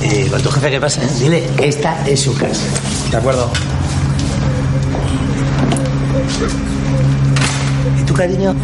[0.00, 1.02] Eh, con tu jefe, ¿qué pasa?
[1.20, 2.64] Dile que esta es su casa.
[3.10, 3.50] De acuerdo.
[8.00, 8.54] ¿Y tú, cariño?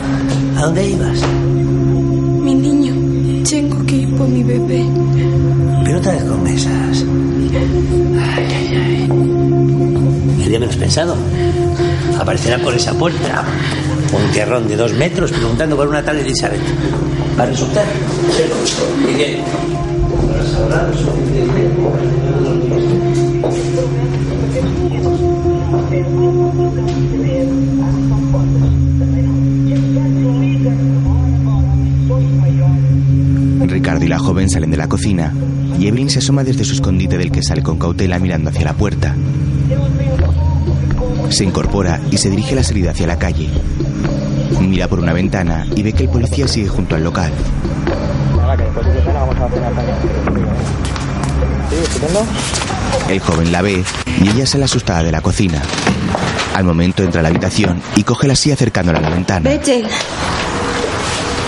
[0.56, 1.18] ¿A dónde ibas?
[2.42, 4.84] Mi niño, tengo que ir por mi bebé.
[5.84, 7.04] Pero otra vez con mesas.
[10.64, 11.16] Menos pensado.
[12.18, 13.44] Aparecerá por esa puerta
[14.12, 16.60] un tierrón de dos metros preguntando por una tal Elizabeth.
[17.38, 17.84] ¿Va a resultar?
[33.66, 35.34] Ricardo y la joven salen de la cocina
[35.78, 38.74] y Evelyn se asoma desde su escondite del que sale con cautela mirando hacia la
[38.74, 39.14] puerta.
[41.34, 43.48] Se incorpora y se dirige la salida hacia la calle.
[44.60, 47.32] Mira por una ventana y ve que el policía sigue junto al local.
[53.08, 53.82] El joven la ve
[54.22, 55.60] y ella sale asustada de la cocina.
[56.54, 59.50] Al momento entra a la habitación y coge la silla acercándola a la ventana.
[59.50, 59.82] Vete.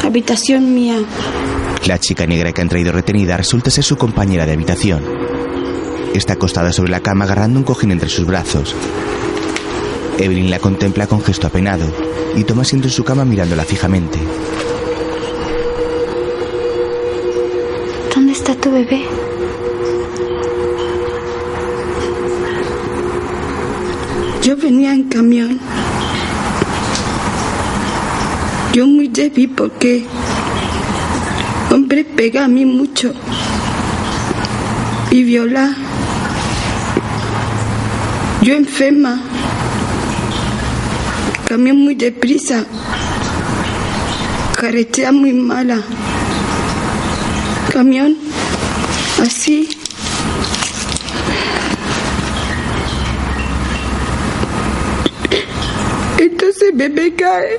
[0.05, 0.97] Habitación mía.
[1.87, 5.05] La chica negra que han traído retenida resulta ser su compañera de habitación.
[6.13, 8.75] Está acostada sobre la cama agarrando un cojín entre sus brazos.
[10.19, 11.87] Evelyn la contempla con gesto apenado
[12.37, 14.19] y toma asiento en su cama mirándola fijamente.
[18.15, 19.03] ¿Dónde está tu bebé?
[24.43, 25.61] Yo venía en camión.
[28.73, 30.05] Yo muy débil porque
[31.71, 33.13] hombre pega a mí mucho
[35.11, 35.75] y viola.
[38.43, 39.21] Yo enferma.
[41.47, 42.67] Camión muy deprisa.
[44.61, 45.81] Carretera muy mala.
[47.73, 48.17] Camión
[49.23, 49.69] así.
[56.19, 57.59] Entonces bebé cae.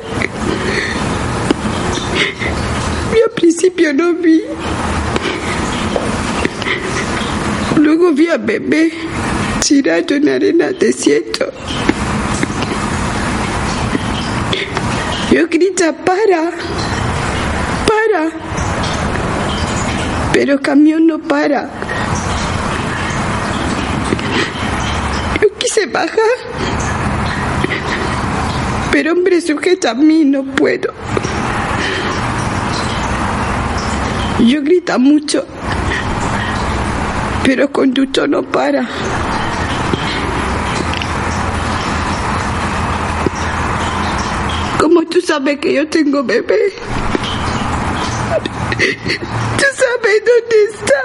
[3.14, 4.42] Mi principio no vi.
[7.78, 8.92] Luego vi a bebé
[9.66, 11.57] tirado en arena desierto.
[15.38, 16.50] Yo grita, para,
[17.88, 18.32] para.
[20.34, 21.70] Pero el camión no para.
[25.40, 26.38] Yo quise bajar.
[28.92, 30.92] Pero hombre sujeta a mí, no puedo.
[34.40, 35.46] Yo grita mucho.
[37.44, 38.90] Pero el conductor no para.
[45.38, 46.74] Sabes que yo tengo bebé?
[49.60, 51.02] ¿Tú sabes dónde está?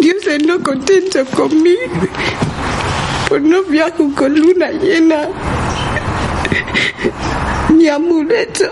[0.00, 1.78] Dios es no contento conmigo.
[3.28, 5.28] Pues no viajo con luna llena.
[7.70, 8.66] Ni amuleto.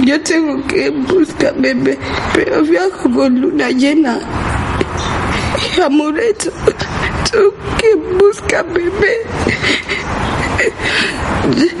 [0.00, 1.96] Yo tengo que buscar bebé,
[2.34, 4.18] pero viajo con luna llena.
[5.76, 6.50] Y amuleto.
[7.30, 9.20] Que buscar bebé.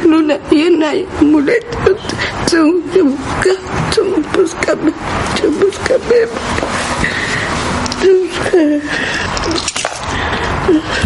[0.06, 1.96] Luna llena y amuleto.
[2.48, 3.56] Tengo que buscar,
[3.94, 4.14] tengo
[5.34, 6.30] que buscar bebé.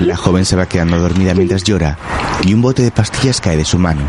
[0.01, 1.97] La joven se va quedando dormida mientras llora
[2.43, 4.03] y un bote de pastillas cae de su mano.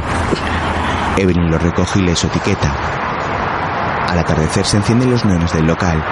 [1.18, 2.76] Evelyn lo recoge y lee su etiqueta.
[4.10, 6.04] Al atardecer se encienden los neones del local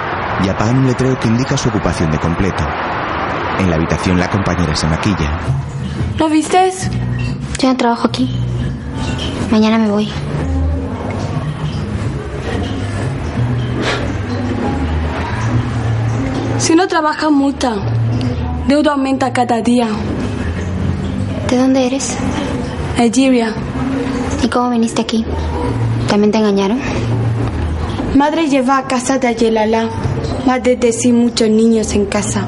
[0.42, 2.64] y apagan un letrero que indica su ocupación de completo.
[3.58, 5.38] En la habitación la compañera se maquilla.
[6.18, 6.90] ¿Lo vistes?
[7.58, 8.30] Yo no trabajo aquí.
[9.50, 10.10] Mañana me voy.
[16.58, 17.74] Si no trabaja, multa.
[18.68, 19.88] Deuda aumenta cada día.
[21.50, 22.16] ¿De dónde eres?
[22.98, 23.52] Nigeria.
[24.42, 25.24] ¿Y cómo viniste aquí?
[26.08, 26.80] ¿También te engañaron?
[28.14, 29.88] Madre lleva a casa de Ayelala.
[30.46, 32.46] Más de decir muchos niños en casa.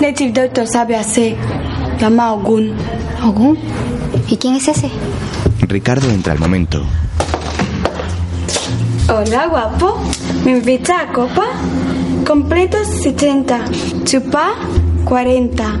[0.00, 1.36] Native Doctor sabe hacer.
[2.00, 2.72] Llama a Ogun.
[3.22, 3.58] ¿Ogun?
[4.28, 4.90] ¿Y quién es ese?
[5.60, 6.82] Ricardo entra al momento.
[9.08, 10.00] Hola, guapo.
[10.44, 11.44] ¿Me invita a copa?
[12.26, 13.64] Completos 70.
[14.04, 14.54] Chupa
[15.04, 15.80] 40.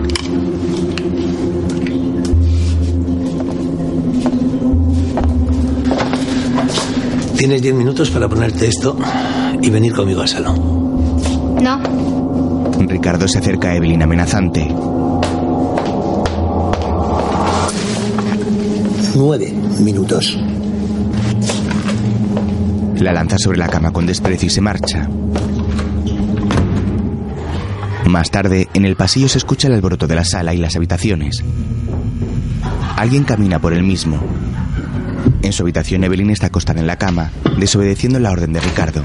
[7.38, 8.98] Tienes 10 minutos para ponerte esto
[9.62, 10.60] y venir conmigo al salón.
[11.62, 12.29] No.
[12.88, 14.66] Ricardo se acerca a Evelyn amenazante.
[19.14, 20.38] Nueve minutos.
[22.96, 25.08] La lanza sobre la cama con desprecio y se marcha.
[28.06, 31.42] Más tarde, en el pasillo se escucha el alboroto de la sala y las habitaciones.
[32.96, 34.20] Alguien camina por el mismo.
[35.42, 39.04] En su habitación, Evelyn está acostada en la cama, desobedeciendo la orden de Ricardo.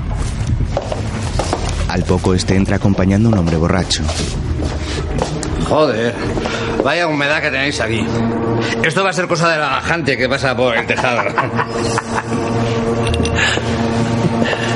[1.96, 4.04] Al poco, este entra acompañando a un hombre borracho.
[5.70, 6.14] Joder,
[6.84, 8.06] vaya humedad que tenéis aquí.
[8.84, 11.22] Esto va a ser cosa de la bajante que pasa por el tejado.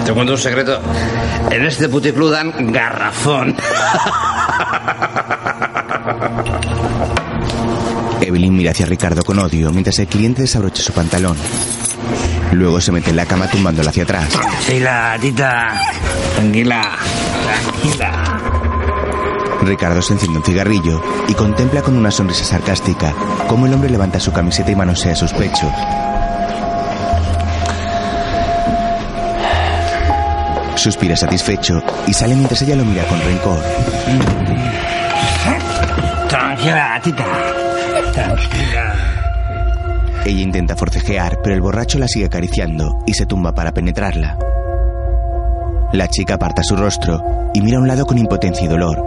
[0.05, 0.79] Te cuento un secreto.
[1.51, 3.53] En este puticlub dan garrafón.
[8.21, 11.35] Evelyn mira hacia Ricardo con odio mientras el cliente desabrocha su pantalón.
[12.51, 14.29] Luego se mete en la cama tumbándola hacia atrás.
[14.65, 15.79] Sí, la tita.
[16.35, 16.97] Tranquila.
[17.43, 18.39] Tranquila.
[19.61, 23.13] Ricardo se enciende un cigarrillo y contempla con una sonrisa sarcástica
[23.47, 25.71] cómo el hombre levanta su camiseta y manosea sus pechos.
[30.75, 33.59] Suspira satisfecho y sale mientras ella lo mira con rencor.
[36.29, 37.25] Tranquila, gatita.
[38.13, 39.18] Tranquila.
[40.25, 44.37] Ella intenta forcejear, pero el borracho la sigue acariciando y se tumba para penetrarla.
[45.93, 47.19] La chica aparta su rostro
[47.53, 49.03] y mira a un lado con impotencia y dolor.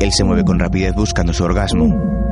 [0.00, 2.27] Él se mueve con rapidez buscando su orgasmo.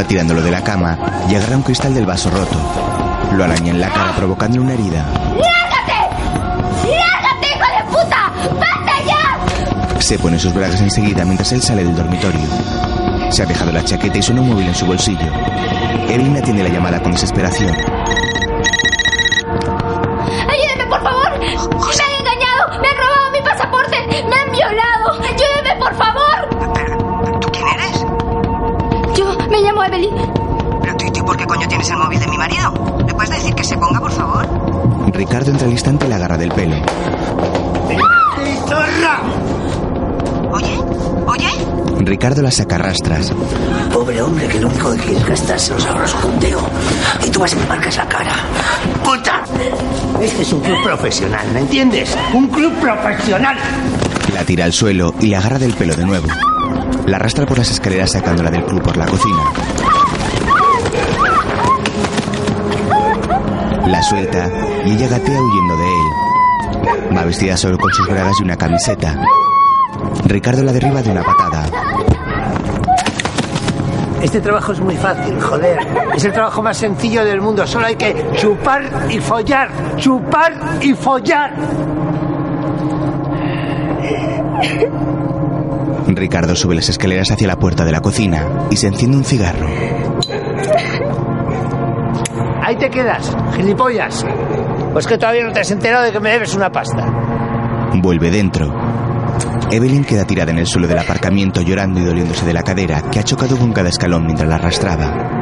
[0.00, 0.98] Empuja tirándolo de la cama
[1.28, 2.56] y agarra un cristal del vaso roto.
[3.32, 5.04] Lo araña en la cara provocándole una herida.
[5.36, 5.98] ¡Lárgate!
[6.84, 8.32] ¡Lárgate, hijo de puta!
[8.58, 10.00] ¡Basta ya!
[10.00, 12.40] Se pone sus bragas enseguida mientras él sale del dormitorio.
[13.30, 15.30] Se ha dejado la chaqueta y suena un móvil en su bolsillo.
[16.08, 17.76] Evelyn atiende la llamada con desesperación.
[20.48, 21.38] ¡Ayúdeme, por favor!
[21.38, 22.80] ¡Me han engañado!
[22.80, 23.96] ¡Me han robado mi pasaporte!
[24.28, 24.39] ¡Me
[29.60, 30.14] me llamo Evelyn.
[30.82, 32.72] Pero tú y tú, ¿por qué coño tienes el móvil de mi marido?
[33.06, 34.46] ¿Le puedes decir que se ponga, por favor?
[35.12, 36.76] Ricardo entra al instante y la agarra del pelo.
[38.66, 39.20] ¡Zorra!
[40.52, 40.78] ¿Oye?
[41.26, 41.48] ¿Oye?
[41.98, 43.32] Ricardo la saca a rastras.
[43.92, 46.60] Pobre hombre que lo único que quiere es gastarse los ahorros contigo.
[47.26, 48.32] Y tú vas y me marcas la cara.
[49.04, 49.42] ¡Puta!
[50.20, 52.16] Este es un club profesional, ¿me entiendes?
[52.32, 53.56] ¡Un club profesional!
[54.32, 56.28] La tira al suelo y la agarra del pelo de nuevo.
[57.10, 59.42] La arrastra por las escaleras sacándola del club por la cocina.
[63.88, 64.48] La suelta
[64.86, 67.16] y ella gatea huyendo de él.
[67.16, 69.20] Va vestida solo con sus bragas y una camiseta.
[70.24, 71.64] Ricardo la derriba de una patada.
[74.22, 75.80] Este trabajo es muy fácil, joder.
[76.14, 77.66] Es el trabajo más sencillo del mundo.
[77.66, 79.96] Solo hay que chupar y follar.
[79.96, 81.54] Chupar y follar.
[86.20, 89.66] Ricardo sube las escaleras hacia la puerta de la cocina y se enciende un cigarro.
[92.62, 94.26] Ahí te quedas, gilipollas.
[94.92, 97.06] Pues que todavía no te has enterado de que me debes una pasta.
[97.94, 98.70] Vuelve dentro.
[99.70, 103.18] Evelyn queda tirada en el suelo del aparcamiento llorando y doliéndose de la cadera que
[103.18, 105.39] ha chocado con cada escalón mientras la arrastraba.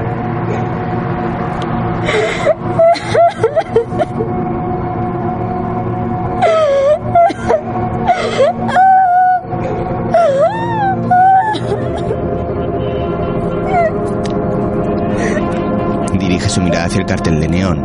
[16.89, 17.85] Hacia el cartel de neón.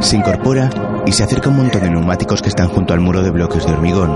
[0.00, 0.68] Se incorpora
[1.06, 3.72] y se acerca un montón de neumáticos que están junto al muro de bloques de
[3.72, 4.10] hormigón.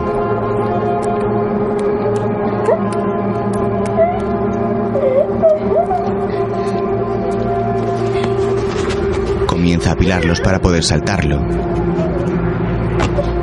[9.46, 11.40] Comienza a apilarlos para poder saltarlo.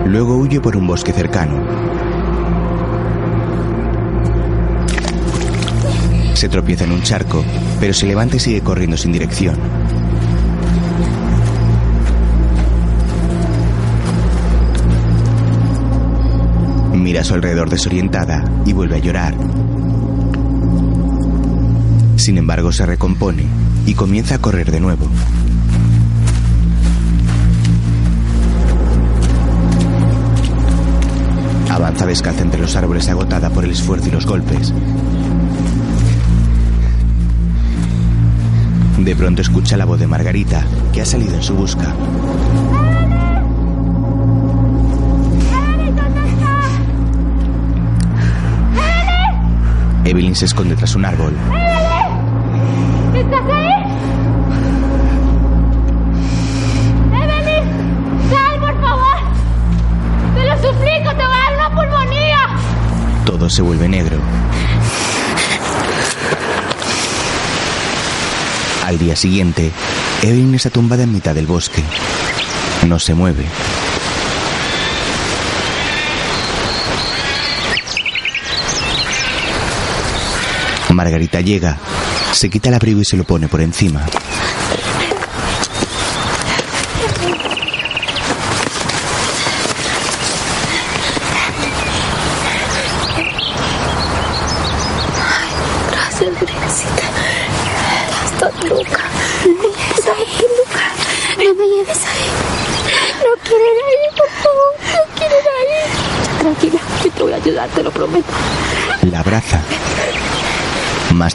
[0.05, 1.63] Luego huye por un bosque cercano.
[6.33, 7.45] Se tropieza en un charco,
[7.79, 9.55] pero se levanta y sigue corriendo sin dirección.
[17.15, 19.37] Mira a su alrededor desorientada y vuelve a llorar.
[22.17, 23.45] Sin embargo, se recompone
[23.85, 25.07] y comienza a correr de nuevo.
[31.69, 34.73] Avanza descalza entre los árboles agotada por el esfuerzo y los golpes.
[38.99, 41.95] De pronto escucha la voz de Margarita, que ha salido en su busca.
[50.15, 51.33] Evelyn se esconde tras un árbol.
[53.13, 53.83] ¿Estás ahí?
[57.21, 58.29] ¡Evelyn!
[58.29, 59.17] ¡Sal, por favor!
[60.33, 61.09] ¡Te lo suplico!
[61.17, 62.37] ¡Te va a dar una pulmonía!
[63.25, 64.17] Todo se vuelve negro.
[68.85, 69.73] Al día siguiente,
[70.21, 71.83] Evelyn está tumbada en mitad del bosque.
[72.87, 73.43] No se mueve.
[80.95, 81.77] Margarita llega,
[82.31, 84.05] se quita el abrigo y se lo pone por encima.
[95.91, 97.03] Gracias, Virgencita.
[98.25, 99.03] Estás loca.
[100.03, 100.85] ¿Sabes qué, loca?
[101.37, 102.29] No me lleves ahí.
[103.19, 104.71] No quiero ir ahí, por favor.
[104.93, 106.39] No quiero ir ahí.
[106.39, 108.33] Tranquila, yo te voy a ayudar, te lo prometo.
[109.11, 109.61] La abraza.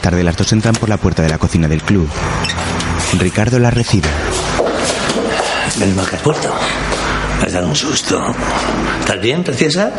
[0.01, 2.09] Tarde las dos entran por la puerta de la cocina del club.
[3.19, 4.09] Ricardo la recibe.
[5.79, 6.53] Menos que has vuelto.
[7.45, 8.19] Has dado un susto.
[8.99, 9.91] ¿Estás bien, preciosa?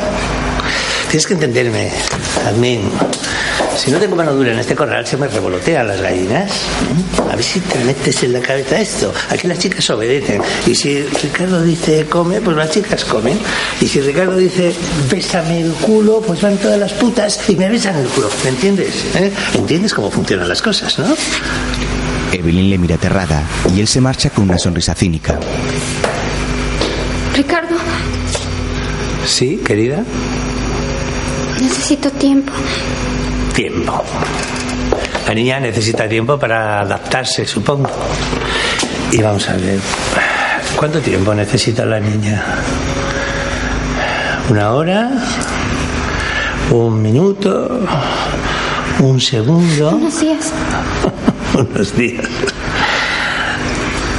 [1.09, 1.92] Tienes que entenderme,
[2.46, 2.90] Admin.
[3.83, 6.53] Si no tengo mano dura en este corral, se me revolotean las gallinas.
[7.28, 9.12] A ver si te metes en la cabeza esto.
[9.28, 10.41] Aquí las chicas obedecen.
[10.68, 13.37] Y si Ricardo dice come, pues las chicas comen.
[13.80, 14.72] Y si Ricardo dice
[15.11, 18.28] bésame el culo, pues van todas las putas y me besan el culo.
[18.45, 18.95] ¿Me entiendes?
[19.16, 19.33] ¿Eh?
[19.55, 21.07] ¿Entiendes cómo funcionan las cosas, no?
[22.33, 23.43] Evelyn le mira aterrada
[23.74, 25.41] y él se marcha con una sonrisa cínica.
[27.35, 27.74] Ricardo,
[29.26, 30.05] Sí, querida.
[31.61, 32.53] necesito tiempo.
[33.55, 34.03] Tiempo.
[35.26, 37.90] La niña necesita tiempo para adaptarse, supongo.
[39.11, 39.78] Y vamos a ver.
[40.76, 42.42] ¿Cuánto tiempo necesita la niña?
[44.48, 45.11] ¿Una hora?
[46.70, 47.80] ¿Un minuto?
[49.00, 49.90] Un segundo.
[49.96, 50.53] Unos días.
[51.55, 52.26] Unos días.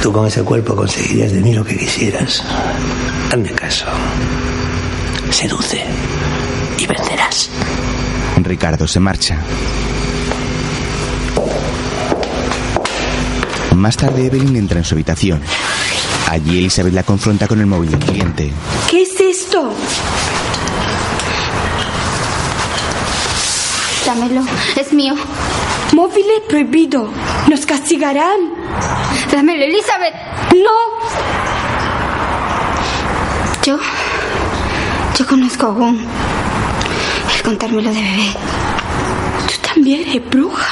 [0.02, 2.42] Tú con ese cuerpo conseguirías de mí lo que quisieras.
[3.32, 3.86] Hazme caso.
[5.30, 5.82] Seduce
[6.78, 7.50] y vencerás.
[8.42, 9.38] Ricardo se marcha.
[13.74, 15.40] Más tarde Evelyn entra en su habitación.
[16.30, 18.50] Allí Elizabeth la confronta con el móvil del cliente.
[18.90, 19.74] ¿Qué es esto?
[24.06, 24.42] Dámelo.
[24.80, 25.14] Es mío.
[25.92, 27.10] Móvil prohibido.
[27.48, 28.40] Nos castigarán.
[29.32, 30.14] Dámelo, Elizabeth.
[30.52, 30.70] No.
[33.64, 33.78] Yo.
[35.18, 36.06] Yo conozco a Gun.
[37.44, 38.28] El contármelo de bebé.
[39.46, 40.64] Tú también eres bruja.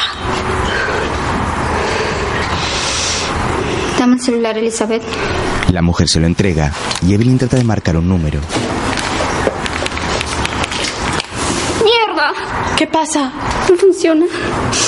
[3.98, 5.02] Dame el celular, Elizabeth.
[5.70, 6.72] La mujer se lo entrega
[7.06, 8.40] y Evelyn trata de marcar un número.
[11.84, 12.32] ¡Mierda!
[12.78, 13.30] ¿Qué pasa?
[13.68, 14.24] No funciona.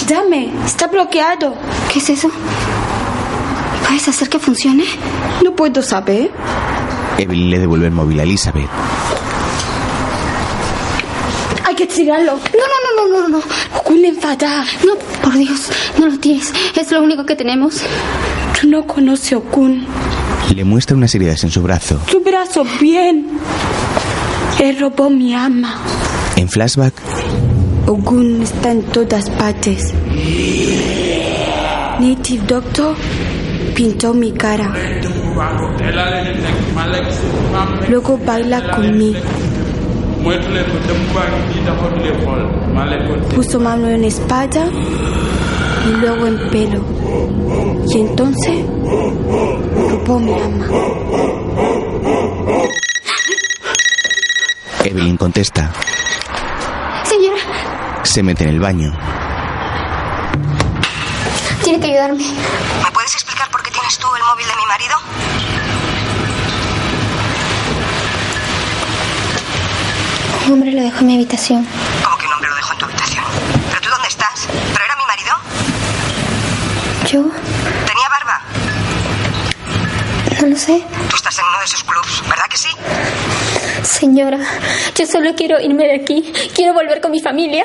[0.09, 0.53] Dame.
[0.65, 1.55] Está bloqueado.
[1.93, 2.31] ¿Qué es eso?
[3.87, 4.85] ¿Puedes hacer que funcione?
[5.45, 6.31] No puedo saber.
[7.19, 8.71] Evelyn le devuelve el móvil a Elizabeth.
[11.75, 12.35] Hay que tirarlo.
[12.35, 13.93] No, no, no, no, no, no.
[13.93, 14.65] Una enfada.
[14.87, 16.53] No, por Dios, no lo tienes.
[16.77, 17.83] Es lo único que tenemos.
[18.61, 19.85] Tú no conoces a Okun.
[20.55, 21.99] Le muestra unas heridas en su brazo.
[22.09, 23.27] Tu brazo bien.
[24.61, 25.81] Él robó mi ama.
[26.37, 26.95] En flashback,
[27.89, 29.93] Ogun está en todas partes.
[31.99, 32.95] Native Doctor
[33.75, 34.73] pintó mi cara.
[37.89, 39.19] Luego baila conmigo.
[43.35, 44.65] Puso mano en espalda
[45.87, 46.85] y luego en pelo.
[47.89, 48.65] Y entonces
[49.91, 50.67] robó mi ama.
[54.85, 55.71] Evelyn contesta.
[57.05, 57.41] Señora,
[58.05, 58.93] Se mete en el baño.
[61.63, 62.19] tiene que ayudarme.
[62.19, 64.97] ¿Me puedes explicar por qué tienes tú el móvil de mi marido?
[70.47, 71.67] Un hombre lo dejó en mi habitación.
[72.05, 73.25] ¿Cómo que un hombre lo dejó en tu habitación?
[73.71, 74.47] ¿Pero tú dónde estás?
[74.73, 75.35] ¿Pero era mi marido?
[77.07, 77.23] ¿Yo?
[77.87, 78.41] ¿Tenía barba?
[80.41, 80.85] No lo sé.
[81.09, 82.69] Tú estás en uno de esos clubs, ¿verdad que sí?
[83.83, 84.39] Señora,
[84.95, 86.33] yo solo quiero irme de aquí.
[86.55, 87.65] Quiero volver con mi familia.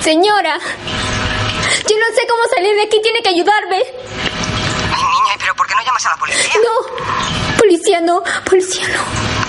[0.00, 3.00] Señora, yo no sé cómo salir de aquí.
[3.02, 3.76] Tiene que ayudarme.
[3.76, 6.52] Ay, niña, ¿pero por qué no llamas a la policía?
[6.64, 9.39] No, policía no, policía no.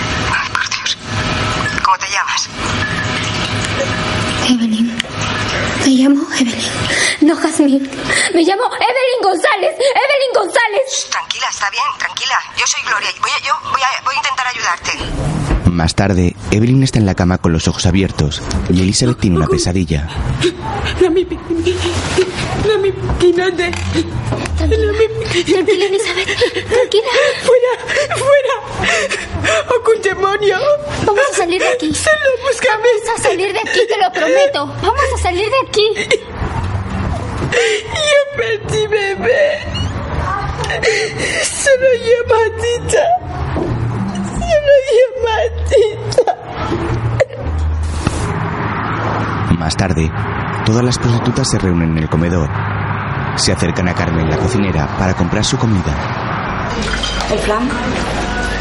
[2.12, 3.48] Ay, por Dios.
[3.48, 4.10] ¿Cómo te llamas?
[4.50, 4.98] Evelyn.
[5.86, 6.72] Me llamo Evelyn.
[7.22, 7.90] No, Jazmín.
[8.34, 9.76] Me llamo Evelyn González.
[9.76, 11.08] Evelyn González.
[11.10, 12.38] Tranquila, está bien, tranquila.
[12.58, 15.61] Yo soy Gloria y voy a, yo voy a, voy a intentar ayudarte.
[15.72, 19.48] Más tarde, Evelyn está en la cama con los ojos abiertos y Elizabeth tiene una
[19.48, 20.06] pesadilla.
[21.00, 21.38] Dame mi
[22.68, 23.72] Dame mi Dame
[24.60, 26.28] Tranquila, Elizabeth.
[26.68, 27.08] Tranquila.
[27.46, 27.72] Fuera,
[28.18, 28.56] fuera.
[29.78, 30.58] ¡Ocun demonio!
[31.06, 31.96] Vamos a salir de aquí.
[31.96, 32.90] Solo búscame.
[33.06, 34.68] Vamos a salir de aquí, te lo prometo.
[34.82, 35.88] Vamos a salir de aquí.
[37.94, 39.60] Yo perdí bebé.
[41.46, 41.64] Solo.
[41.64, 43.71] Solo llamadita.
[49.58, 50.12] Más tarde,
[50.66, 52.50] todas las prostitutas se reúnen en el comedor.
[53.36, 56.68] Se acercan a Carmen, la cocinera, para comprar su comida.
[57.32, 57.70] ¿El flan?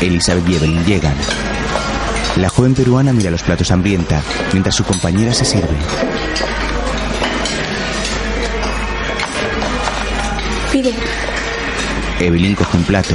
[0.01, 1.15] Elizabeth y Evelyn llegan.
[2.37, 4.23] La joven peruana mira los platos hambrienta
[4.53, 5.77] mientras su compañera se sirve.
[10.71, 10.95] Pide.
[12.21, 13.15] Evelyn coge un plato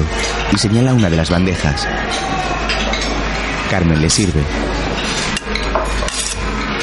[0.52, 1.88] y señala una de las bandejas.
[3.76, 4.42] Carmen le sirve.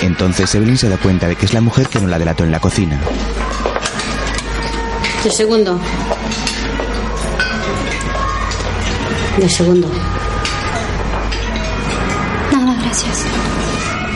[0.03, 2.53] Entonces Evelyn se da cuenta de que es la mujer que no la delató en
[2.53, 3.01] la cocina.
[5.25, 5.81] De segundo.
[9.39, 9.89] De segundo.
[12.53, 13.25] Nada, gracias.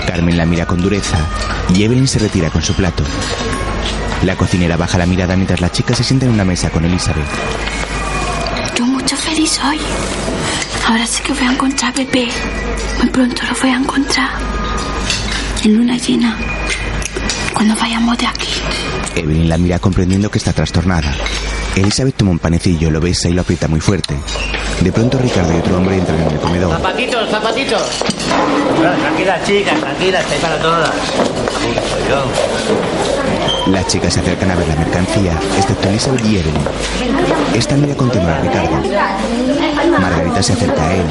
[0.06, 1.16] Carmen la mira con dureza
[1.74, 3.04] y Evelyn se retira con su plato.
[4.22, 7.24] La cocinera baja la mirada mientras la chica se sienta en una mesa con Elizabeth.
[8.66, 9.80] Estoy mucho feliz hoy.
[10.86, 12.28] Ahora sí que voy a encontrar a bebé.
[12.98, 14.30] Muy pronto lo voy a encontrar.
[15.64, 16.36] En luna llena.
[17.52, 18.48] Cuando vayamos de aquí.
[19.16, 21.12] Evelyn la mira comprendiendo que está trastornada.
[21.74, 24.14] Elizabeth toma un panecillo, lo besa y lo aprieta muy fuerte.
[24.80, 26.72] De pronto Ricardo y otro hombre entran en el comedor.
[26.72, 27.82] Zapatitos, zapatitos.
[28.80, 30.90] Tranquila, chicas, tranquila, estáis para todas.
[30.90, 33.72] Soy yo.
[33.72, 36.64] Las chicas se acercan a ver la mercancía, excepto Elizabeth y Evelyn.
[37.56, 38.82] Esta temor a Ricardo.
[39.98, 41.06] Margarita se acerca a él.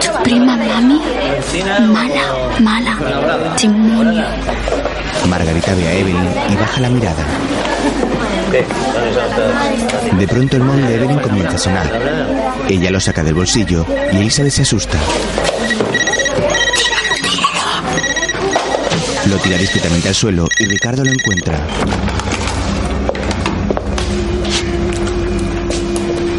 [0.00, 1.00] Tu prima mami,
[1.86, 4.24] mala, mala, demonio.
[5.28, 7.24] Margarita ve a Evelyn y baja la mirada.
[10.18, 12.02] De pronto el móvil de Evelyn comienza a sonar.
[12.68, 14.98] Ella lo saca del bolsillo y Elizabeth se asusta.
[19.30, 21.60] Lo tira discretamente al suelo y Ricardo lo encuentra.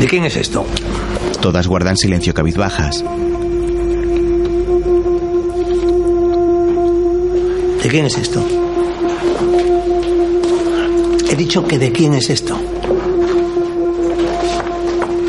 [0.03, 0.65] ¿De quién es esto?
[1.39, 3.05] Todas guardan silencio cabizbajas.
[7.81, 8.45] ¿De quién es esto?
[11.31, 12.59] He dicho que de quién es esto.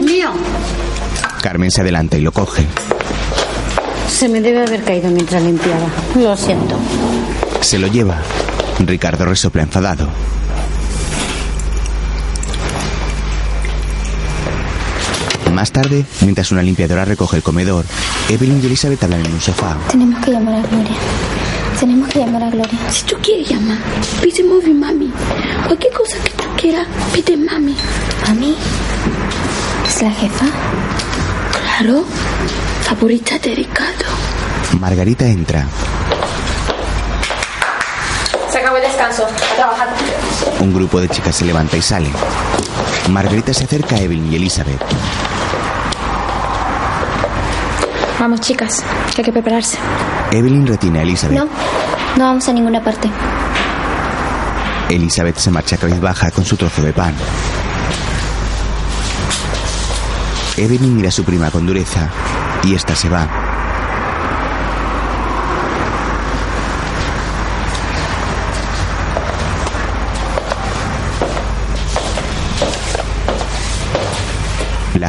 [0.03, 0.33] Mío.
[1.41, 2.67] Carmen se adelanta y lo coge.
[4.09, 5.87] Se me debe haber caído mientras limpiaba.
[6.17, 6.77] Lo siento.
[7.61, 8.21] Se lo lleva.
[8.81, 10.09] Ricardo resopla enfadado.
[15.55, 17.85] Más tarde, mientras una limpiadora recoge el comedor,
[18.29, 19.77] Evelyn y Elizabeth hablan en un sofá.
[19.89, 20.97] Tenemos que llamar a Gloria.
[21.79, 22.79] Tenemos que llamar a Gloria.
[22.91, 23.79] Si tú quieres llamar,
[24.21, 25.13] pide móvil, mami.
[25.67, 27.77] Cualquier cosa que tú quieras, pide mami.
[28.27, 28.57] ¿Mami?
[29.87, 30.47] ¿Es la jefa?
[31.63, 32.05] Claro.
[32.83, 34.05] Favorita de Ricardo.
[34.81, 35.69] Margarita entra.
[38.51, 39.25] Se acabó el descanso.
[39.25, 39.89] A trabajar.
[40.59, 42.09] Un grupo de chicas se levanta y sale.
[43.11, 44.81] Margarita se acerca a Evelyn y Elizabeth.
[48.19, 48.83] Vamos, chicas,
[49.15, 49.77] que hay que prepararse.
[50.33, 51.39] Evelyn retiene a Elizabeth.
[51.39, 53.11] No, no vamos a ninguna parte.
[54.89, 57.15] Elizabeth se marcha cabizbaja con su trozo de pan.
[60.57, 62.09] Evelyn mira a su prima con dureza
[62.63, 63.44] y esta se va.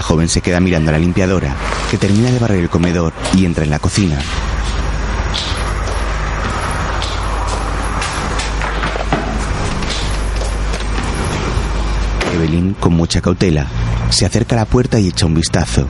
[0.06, 1.56] Joven se queda mirando a la limpiadora,
[1.90, 4.20] que termina de barrer el comedor y entra en la cocina.
[12.36, 13.66] Evelyn, con mucha cautela,
[14.12, 15.88] se acerca a la puerta y echa un vistazo.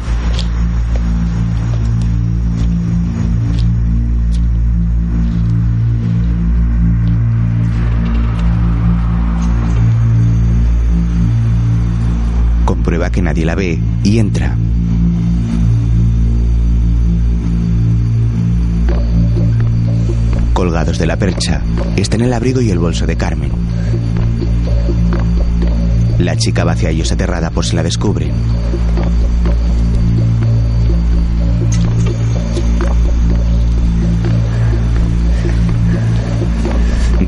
[12.95, 14.57] Que nadie la ve y entra.
[20.53, 21.61] Colgados de la percha
[21.95, 23.51] están el abrigo y el bolso de Carmen.
[26.19, 28.33] La chica va hacia ellos aterrada por si la descubren.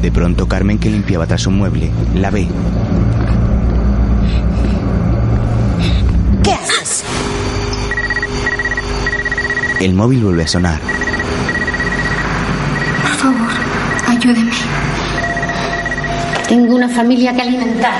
[0.02, 2.48] De pronto Carmen, que limpiaba tras un mueble, la ve.
[6.48, 7.04] ¿Qué haces?
[9.82, 10.80] El móvil vuelve a sonar.
[13.02, 13.50] Por favor,
[14.08, 14.52] ayúdeme.
[16.48, 18.00] Tengo una familia que alimentar.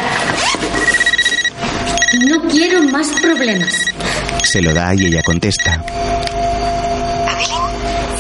[2.14, 3.74] Y no quiero más problemas.
[4.44, 5.84] Se lo da y ella contesta.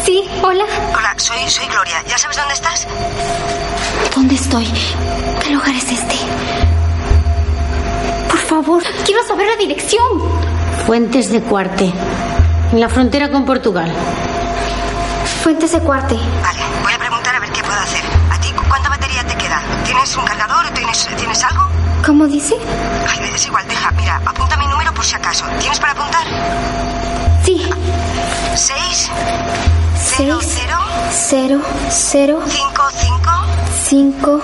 [0.04, 0.66] Sí, hola.
[0.94, 2.04] Hola, soy, soy Gloria.
[2.06, 2.86] ¿Ya sabes dónde estás?
[4.14, 4.68] ¿Dónde estoy?
[5.42, 6.16] ¿Qué lugar es este?
[8.58, 10.02] Por favor, quiero saber la dirección.
[10.88, 11.94] Fuentes de Cuarte.
[12.72, 13.92] En la frontera con Portugal.
[15.44, 16.16] Fuentes de Cuarte.
[16.16, 18.02] Vale, voy a preguntar a ver qué puedo hacer.
[18.32, 19.62] ¿A ti cu- cuánta batería te queda?
[19.86, 21.68] ¿Tienes un cargador o tienes, tienes algo?
[22.04, 22.56] ¿Cómo dice?
[23.08, 23.92] Ay, es igual, deja.
[23.92, 25.46] Mira, apunta mi número por si acaso.
[25.60, 26.26] ¿Tienes para apuntar?
[27.46, 27.70] Sí.
[28.56, 29.12] ¿Seis?
[29.96, 30.36] Seis,
[31.14, 33.32] cero, cero, Cinco, cinco.
[33.84, 34.42] cinco,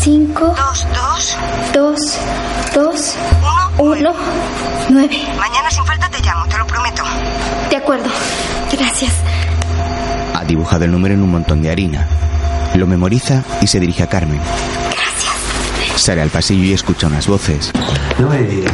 [0.00, 1.36] cinco, Dos, dos.
[1.72, 2.18] dos,
[2.74, 3.16] dos,
[3.78, 4.12] uno,
[4.88, 5.18] nueve.
[5.38, 7.02] Mañana sin falta te llamo, te lo prometo.
[7.68, 8.08] De acuerdo.
[8.72, 9.12] Gracias.
[10.34, 12.06] Ha dibujado el número en un montón de harina.
[12.74, 14.38] Lo memoriza y se dirige a Carmen.
[14.38, 16.00] Gracias.
[16.00, 17.72] Sale al pasillo y escucha unas voces.
[18.18, 18.72] No me digas.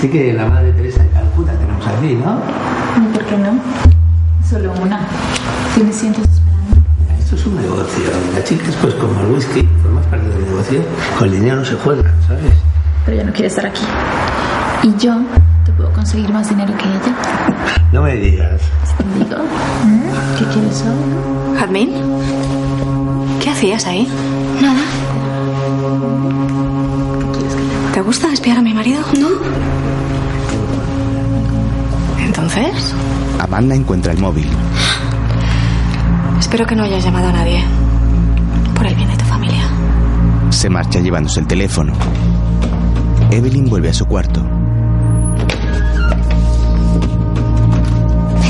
[0.00, 2.40] Sí que la madre Teresa de Calcuta tenemos aquí, ¿no?
[3.12, 3.60] ¿Por qué no?
[4.48, 5.06] Solo una.
[5.74, 6.26] Tienes cientos
[7.42, 8.04] es un negocio.
[8.34, 10.80] Las chicas, pues como el whisky, formas parte del negocio.
[11.18, 12.52] Con el dinero no se juega, ¿sabes?
[13.04, 13.82] Pero ella no quiere estar aquí.
[14.84, 15.20] Y yo
[15.64, 17.66] te puedo conseguir más dinero que ella.
[17.92, 18.60] No me digas.
[19.18, 19.36] Digo,
[20.38, 21.58] ¿qué quieres saber?
[21.58, 21.90] ¿Jazmín?
[23.42, 24.08] ¿Qué hacías ahí?
[24.60, 24.80] Nada.
[27.92, 29.02] ¿Te gusta espiar a mi marido?
[29.18, 29.28] No.
[32.24, 32.94] Entonces,
[33.38, 34.48] Amanda encuentra el móvil.
[36.52, 37.64] Espero que no hayas llamado a nadie.
[38.74, 39.62] Por el bien de tu familia.
[40.50, 41.94] Se marcha llevándose el teléfono.
[43.30, 44.44] Evelyn vuelve a su cuarto.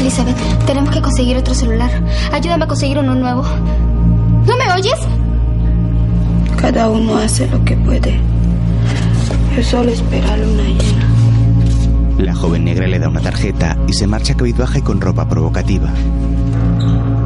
[0.00, 0.36] Elizabeth,
[0.66, 1.92] tenemos que conseguir otro celular.
[2.32, 3.44] Ayúdame a conseguir uno nuevo.
[3.44, 4.98] ¿No me oyes?
[6.56, 8.18] Cada uno hace lo que puede.
[9.54, 11.08] Yo solo espero a luna llena.
[12.18, 15.90] La joven negra le da una tarjeta y se marcha cabizbaja y con ropa provocativa.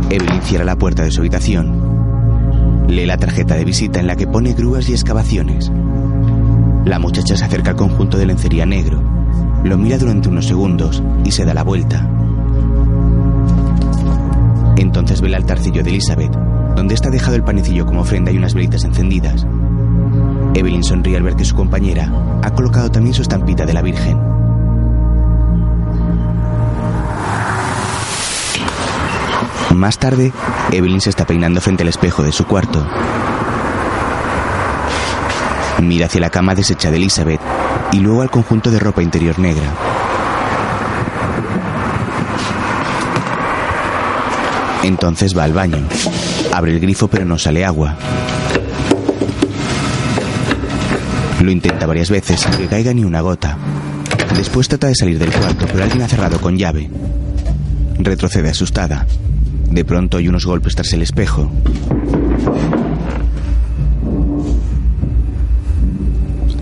[0.08, 2.86] Evelyn cierra la puerta de su habitación.
[2.88, 5.72] Lee la tarjeta de visita en la que pone grúas y excavaciones.
[6.84, 9.02] La muchacha se acerca al conjunto de lencería negro,
[9.64, 12.08] lo mira durante unos segundos y se da la vuelta.
[14.76, 16.32] Entonces ve el altarcillo de Elizabeth,
[16.76, 19.44] donde está dejado el panecillo como ofrenda y unas velitas encendidas.
[20.54, 24.25] Evelyn sonríe al ver que su compañera ha colocado también su estampita de la Virgen.
[29.74, 30.32] Más tarde,
[30.72, 32.86] Evelyn se está peinando frente al espejo de su cuarto.
[35.82, 37.40] Mira hacia la cama deshecha de Elizabeth
[37.92, 39.64] y luego al conjunto de ropa interior negra.
[44.82, 45.78] Entonces va al baño.
[46.52, 47.96] Abre el grifo pero no sale agua.
[51.42, 53.58] Lo intenta varias veces sin que caiga ni una gota.
[54.36, 56.90] Después trata de salir del cuarto, pero alguien ha cerrado con llave.
[57.98, 59.06] Retrocede asustada.
[59.76, 61.52] De pronto hay unos golpes tras el espejo.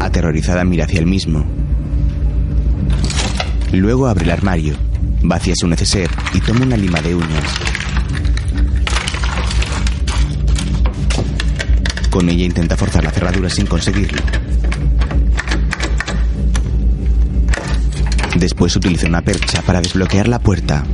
[0.00, 1.46] Aterrorizada mira hacia el mismo.
[3.70, 4.74] Luego abre el armario,
[5.22, 7.54] vacía su neceser y toma una lima de uñas.
[12.10, 14.22] Con ella intenta forzar la cerradura sin conseguirlo.
[18.34, 20.84] Después utiliza una percha para desbloquear la puerta.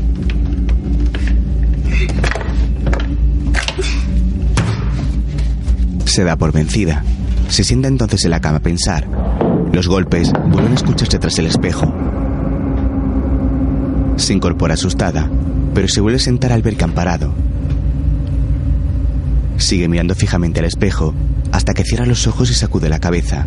[6.11, 7.04] Se da por vencida.
[7.48, 9.06] Se sienta entonces en la cama a pensar.
[9.72, 11.94] Los golpes vuelven a escucharse tras el espejo.
[14.16, 15.30] Se incorpora asustada,
[15.72, 17.32] pero se vuelve a sentar al ver que han parado.
[19.56, 21.14] Sigue mirando fijamente al espejo
[21.52, 23.46] hasta que cierra los ojos y sacude la cabeza.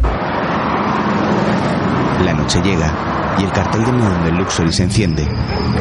[2.23, 5.27] La noche llega y el cartel de neón del Luxury se enciende.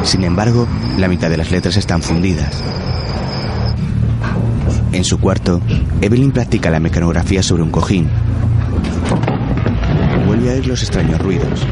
[0.03, 0.67] Sin embargo,
[0.97, 2.61] la mitad de las letras están fundidas.
[4.93, 5.59] En su cuarto,
[6.01, 8.07] Evelyn practica la mecanografía sobre un cojín.
[10.27, 11.65] Vuelve a oír los extraños ruidos.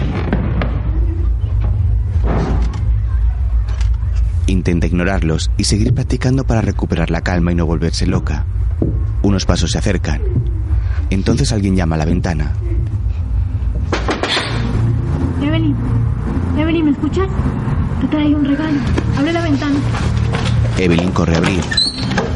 [4.47, 8.45] Intenta ignorarlos y seguir practicando para recuperar la calma y no volverse loca.
[9.22, 10.22] Unos pasos se acercan.
[11.11, 12.53] Entonces alguien llama a la ventana.
[15.43, 15.76] Evelyn,
[16.57, 17.30] Evelyn, ¿me escuchas?
[18.01, 18.80] Te traigo un regalo.
[19.15, 19.80] Abre la ventana.
[20.80, 21.80] Evelyn corre a abrir.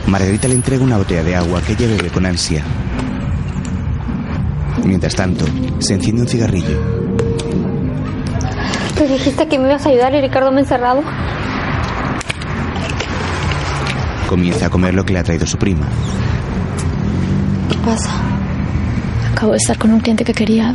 [0.07, 2.63] Margarita le entrega una botella de agua que ella bebe con ansia.
[4.83, 5.45] Mientras tanto,
[5.79, 6.79] se enciende un cigarrillo.
[8.95, 11.03] ¿Te dijiste que me ibas a ayudar y Ricardo me ha encerrado?
[14.27, 15.85] Comienza a comer lo que le ha traído su prima.
[17.69, 18.11] ¿Qué pasa?
[19.31, 20.73] Acabo de estar con un cliente que quería.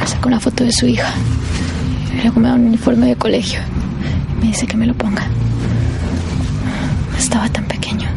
[0.00, 1.12] Me sacó una foto de su hija.
[2.14, 3.60] Y luego me da un uniforme de colegio.
[4.36, 5.28] Y me dice que me lo ponga.
[7.36, 8.08] Estaba tan pequeño.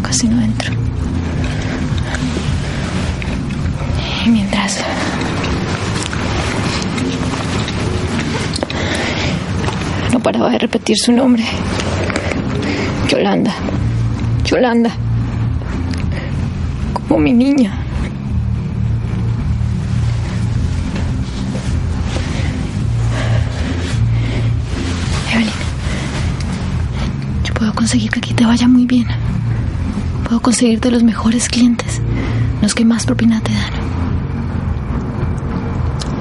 [0.00, 0.72] Casi no entro.
[4.24, 4.82] Y mientras.
[10.14, 11.44] No paraba de repetir su nombre.
[13.10, 13.52] Yolanda.
[14.46, 14.90] Yolanda.
[16.94, 17.83] Como mi niña.
[27.94, 29.06] Conseguir que aquí te vaya muy bien.
[30.24, 32.00] Puedo conseguirte los mejores clientes.
[32.60, 33.70] Los que más propina te dan.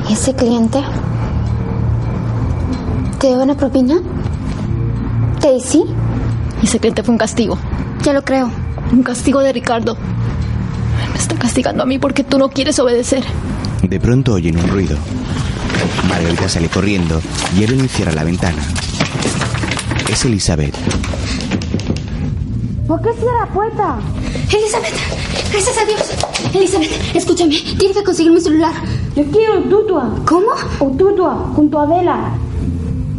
[0.08, 0.84] ¿Y ese cliente?
[3.20, 3.96] ¿Te dio una propina?
[5.42, 5.84] ¿Daisy?
[6.62, 7.58] Ese cliente fue un castigo.
[8.04, 8.52] Ya lo creo.
[8.92, 9.98] Un castigo de Ricardo.
[11.12, 13.24] Me está castigando a mí porque tú no quieres obedecer.
[13.82, 14.96] De pronto oyen un ruido.
[16.08, 17.20] Margarita sale corriendo
[17.58, 18.62] y Evelyn cierra la ventana.
[20.08, 20.76] Es Elizabeth.
[22.88, 24.00] ¿Por qué cierra la puerta?
[24.52, 24.94] Elizabeth,
[25.52, 26.54] gracias a Dios.
[26.54, 27.56] Elizabeth, escúchame.
[27.80, 28.74] Tienes que conseguirme un celular.
[29.16, 30.10] Yo quiero Ututua.
[30.28, 30.52] ¿Cómo?
[30.82, 32.32] Ututua, junto a Adela.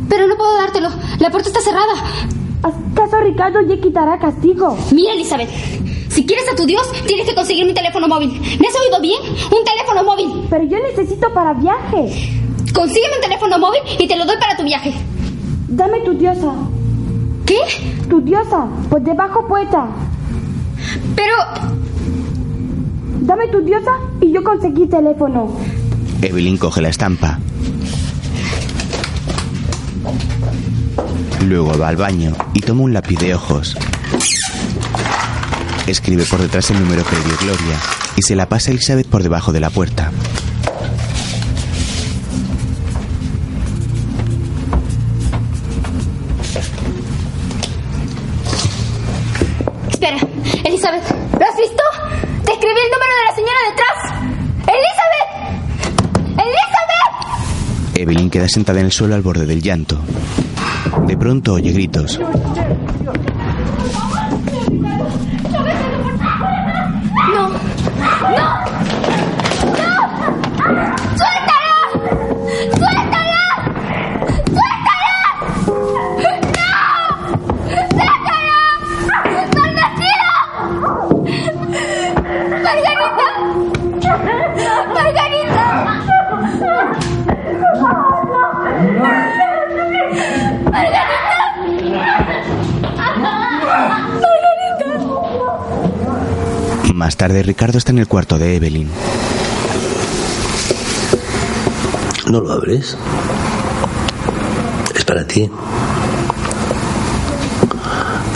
[0.08, 0.90] Pero no puedo dártelo.
[1.18, 1.94] La puerta está cerrada.
[2.62, 4.76] ¿Acaso Ricardo ya quitará castigo?
[4.92, 5.48] Mira, Elizabeth.
[6.10, 8.30] Si quieres a tu Dios, tienes que conseguir mi teléfono móvil.
[8.60, 9.20] ¿Me has oído bien?
[9.22, 10.46] Un teléfono móvil.
[10.50, 12.34] Pero yo necesito para viaje.
[12.74, 14.92] Consígueme un teléfono móvil y te lo doy para tu viaje.
[15.68, 16.52] Dame tu diosa.
[17.47, 17.59] ¿Qué?
[18.09, 19.86] Tu diosa, por debajo puerta.
[21.14, 21.34] Pero...
[23.20, 25.51] Dame tu diosa y yo conseguí teléfono.
[26.20, 27.38] Evelyn coge la estampa.
[31.47, 33.76] Luego va al baño y toma un lápiz de ojos.
[35.86, 37.78] Escribe por detrás el número que le dio Gloria
[38.16, 40.11] y se la pasa a Elizabeth por debajo de la puerta.
[58.35, 59.97] Queda sentada en el suelo al borde del llanto.
[61.07, 62.18] De pronto oye gritos.
[97.29, 98.91] Tarde Ricardo está en el cuarto de Evelyn.
[102.27, 102.99] No lo abres.
[104.95, 105.51] Es para ti.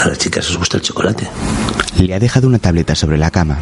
[0.03, 1.29] A las chicas os gusta el chocolate.
[1.99, 3.59] Le ha dejado una tableta sobre la cama.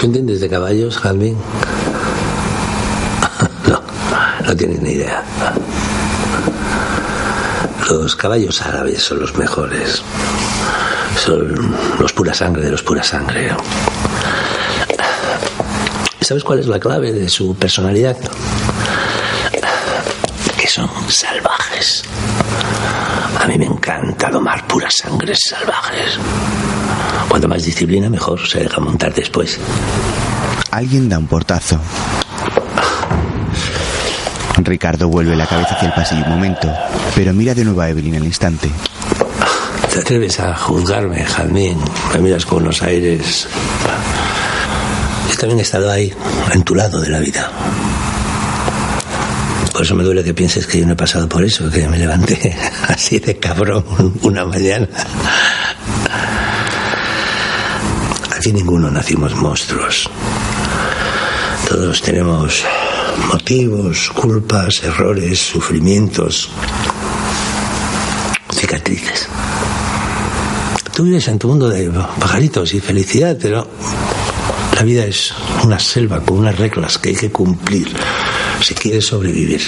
[0.00, 1.36] ¿Tú entiendes de caballos, Jalvin?
[3.68, 3.80] no,
[4.44, 5.22] no tienes ni idea.
[7.88, 10.02] Los caballos árabes son los mejores.
[11.26, 13.50] Son los pura sangre de los pura sangre.
[16.20, 18.16] ¿Sabes cuál es la clave de su personalidad?
[20.56, 22.04] Que son salvajes.
[23.40, 26.16] A mí me encanta domar puras sangres salvajes.
[27.28, 29.58] Cuanto más disciplina, mejor se deja montar después.
[30.70, 31.80] Alguien da un portazo.
[34.58, 36.72] Ricardo vuelve la cabeza hacia el pasillo un momento,
[37.16, 38.70] pero mira de nuevo a Evelyn al instante.
[39.96, 41.78] ¿Te atreves a juzgarme, Jazmín?
[42.12, 43.48] Me miras con unos aires.
[45.30, 46.12] Yo también he estado ahí,
[46.52, 47.50] en tu lado de la vida.
[49.72, 51.96] Por eso me duele que pienses que yo no he pasado por eso, que me
[51.96, 52.54] levanté
[52.88, 53.86] así de cabrón
[54.20, 54.86] una mañana.
[58.36, 60.10] Aquí ninguno nacimos monstruos.
[61.70, 62.66] Todos tenemos
[63.32, 66.50] motivos, culpas, errores, sufrimientos,
[70.96, 73.68] Tú vives en tu mundo de pajaritos y felicidad, pero
[74.74, 75.30] la vida es
[75.62, 77.86] una selva con unas reglas que hay que cumplir
[78.62, 79.60] si quieres sobrevivir.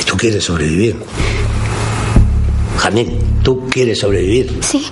[0.00, 0.96] Y tú quieres sobrevivir.
[2.78, 4.58] Jamín, ¿tú quieres sobrevivir?
[4.62, 4.86] Sí,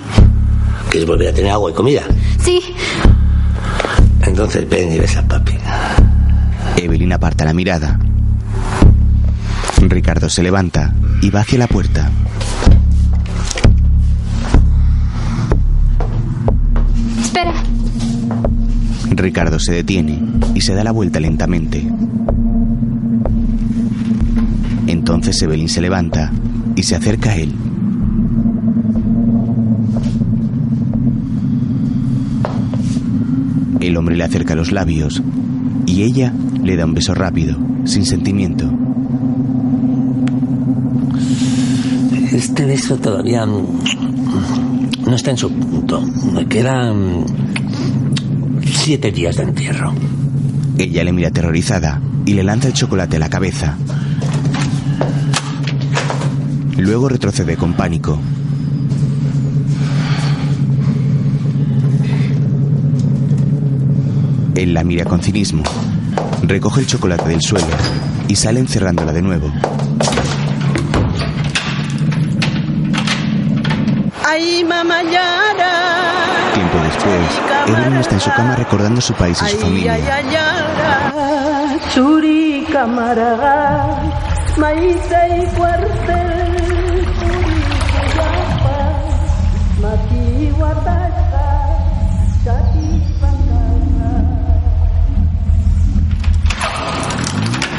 [0.91, 2.03] ¿Quieres volver a tener agua y comida?
[2.43, 2.61] sí.
[4.21, 5.57] Entonces ven y ves a papi.
[6.75, 7.97] Evelyn aparta la mirada.
[9.81, 12.11] Ricardo se levanta y va hacia la puerta.
[19.17, 20.21] Ricardo se detiene
[20.53, 21.85] y se da la vuelta lentamente.
[24.85, 26.31] Entonces Evelyn se levanta
[26.75, 27.51] y se acerca a él.
[33.79, 35.21] El hombre le acerca los labios
[35.85, 36.33] y ella
[36.63, 38.71] le da un beso rápido, sin sentimiento.
[42.31, 46.03] Este beso todavía mm, no está en su punto.
[46.33, 47.25] Me quedan
[48.87, 49.93] siete días de encierro.
[50.77, 53.77] Ella le mira aterrorizada y le lanza el chocolate a la cabeza.
[56.77, 58.17] Luego retrocede con pánico.
[64.55, 65.63] Él la mira con cinismo.
[66.43, 67.67] Recoge el chocolate del suelo
[68.29, 69.51] y sale encerrándola de nuevo.
[74.23, 75.46] Ay, mamá Yara.
[76.77, 79.97] Tiempo después, Evelyn está en su cama recordando su país y su familia.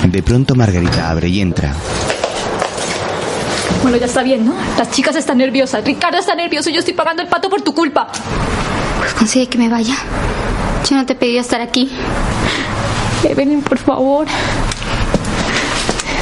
[0.04, 1.72] De pronto Margarita abre y entra.
[3.82, 4.54] Bueno, ya está bien, ¿no?
[4.76, 5.84] Las chicas están nerviosas.
[5.84, 8.08] Ricardo está nervioso y yo estoy pagando el pato por tu culpa.
[9.16, 9.94] Consigue que me vaya.
[10.88, 11.90] Yo no te pedí estar aquí.
[13.24, 14.26] Evelyn, por favor.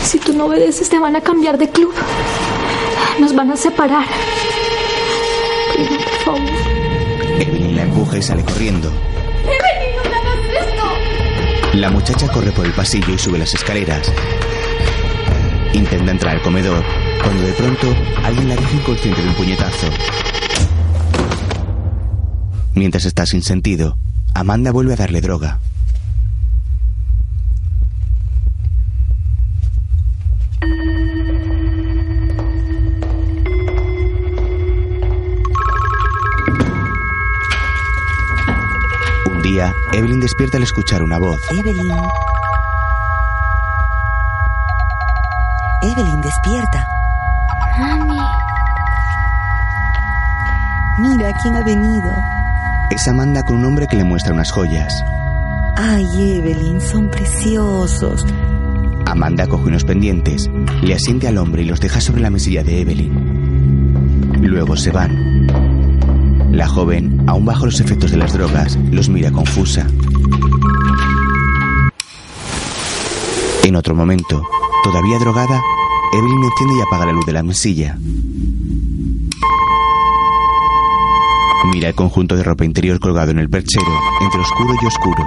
[0.02, 1.92] Si tú no obedeces, te van a cambiar de club.
[3.18, 4.06] Nos van a separar.
[5.74, 6.40] Prima, por favor.
[7.40, 8.90] Evelyn empuja y sale corriendo.
[9.42, 11.78] ¡Evelyn, no me hagas esto!
[11.78, 14.10] La muchacha corre por el pasillo y sube las escaleras.
[15.72, 16.82] Intenta entrar al comedor,
[17.22, 17.94] cuando de pronto
[18.24, 19.88] alguien la deja inconsciente de un puñetazo.
[22.76, 23.96] Mientras está sin sentido,
[24.34, 25.58] Amanda vuelve a darle droga.
[39.30, 41.40] Un día, Evelyn despierta al escuchar una voz.
[41.50, 41.90] Evelyn.
[45.80, 46.86] Evelyn, despierta.
[47.78, 48.20] Mami.
[50.98, 52.35] Mira quién ha venido.
[52.90, 55.04] Es Amanda con un hombre que le muestra unas joyas.
[55.76, 56.06] Ay,
[56.38, 58.24] Evelyn, son preciosos.
[59.04, 60.48] Amanda coge unos pendientes,
[60.82, 64.40] le asiente al hombre y los deja sobre la mesilla de Evelyn.
[64.40, 65.46] Luego se van.
[66.52, 69.86] La joven, aún bajo los efectos de las drogas, los mira confusa.
[73.64, 74.42] En otro momento,
[74.84, 75.60] todavía drogada,
[76.12, 77.98] Evelyn enciende y apaga la luz de la mesilla.
[81.64, 83.86] Mira el conjunto de ropa interior colgado en el perchero,
[84.20, 85.26] entre oscuro y oscuro.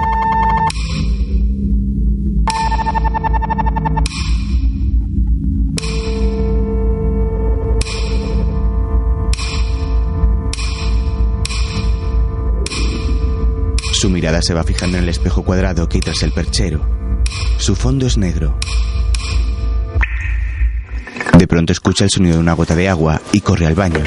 [13.92, 16.80] Su mirada se va fijando en el espejo cuadrado que hay tras el perchero.
[17.58, 18.58] Su fondo es negro.
[21.38, 24.02] De pronto escucha el sonido de una gota de agua y corre al baño.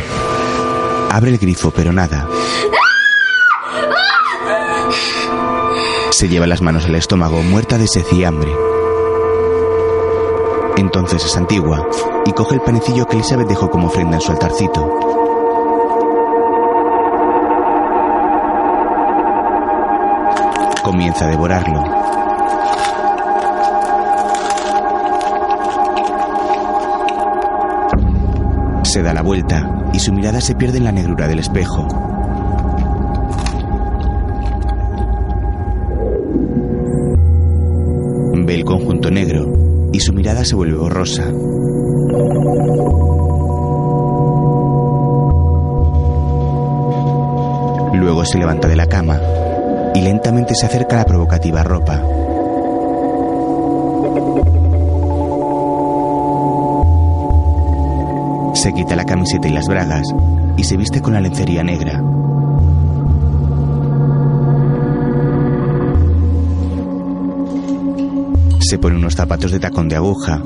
[1.14, 2.27] Abre el grifo, pero nada.
[6.10, 8.52] Se lleva las manos al estómago, muerta de sed y hambre.
[10.77, 11.88] Entonces es antigua
[12.26, 14.90] y coge el panecillo que Elizabeth dejó como ofrenda en su altarcito.
[20.81, 22.02] Comienza a devorarlo.
[28.93, 31.87] Se da la vuelta y su mirada se pierde en la negrura del espejo.
[38.45, 39.51] Ve el conjunto negro
[39.91, 41.23] y su mirada se vuelve borrosa.
[47.95, 49.19] Luego se levanta de la cama
[49.95, 51.99] y lentamente se acerca a la provocativa ropa.
[58.64, 60.07] Se quita la camiseta y las bragas
[60.56, 62.02] y se viste con la lencería negra.
[68.61, 70.41] Se pone unos zapatos de tacón de aguja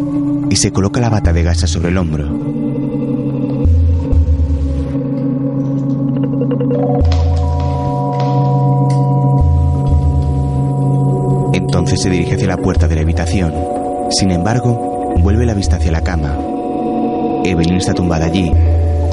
[0.50, 2.26] y se coloca la bata de gasa sobre el hombro.
[11.54, 13.54] Entonces se dirige hacia la puerta de la habitación.
[14.10, 16.57] Sin embargo, vuelve la vista hacia la cama.
[17.50, 18.52] Evelyn está tumbada allí.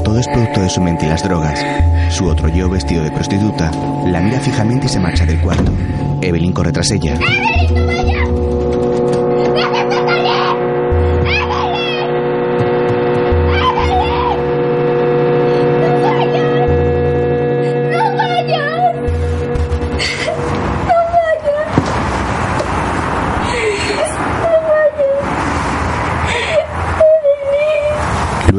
[0.04, 1.64] Todo es producto de su mente y las drogas.
[2.10, 3.70] Su otro yo, vestido de prostituta,
[4.06, 5.72] la mira fijamente y se marcha del cuarto.
[6.20, 7.16] Evelyn corre tras ella.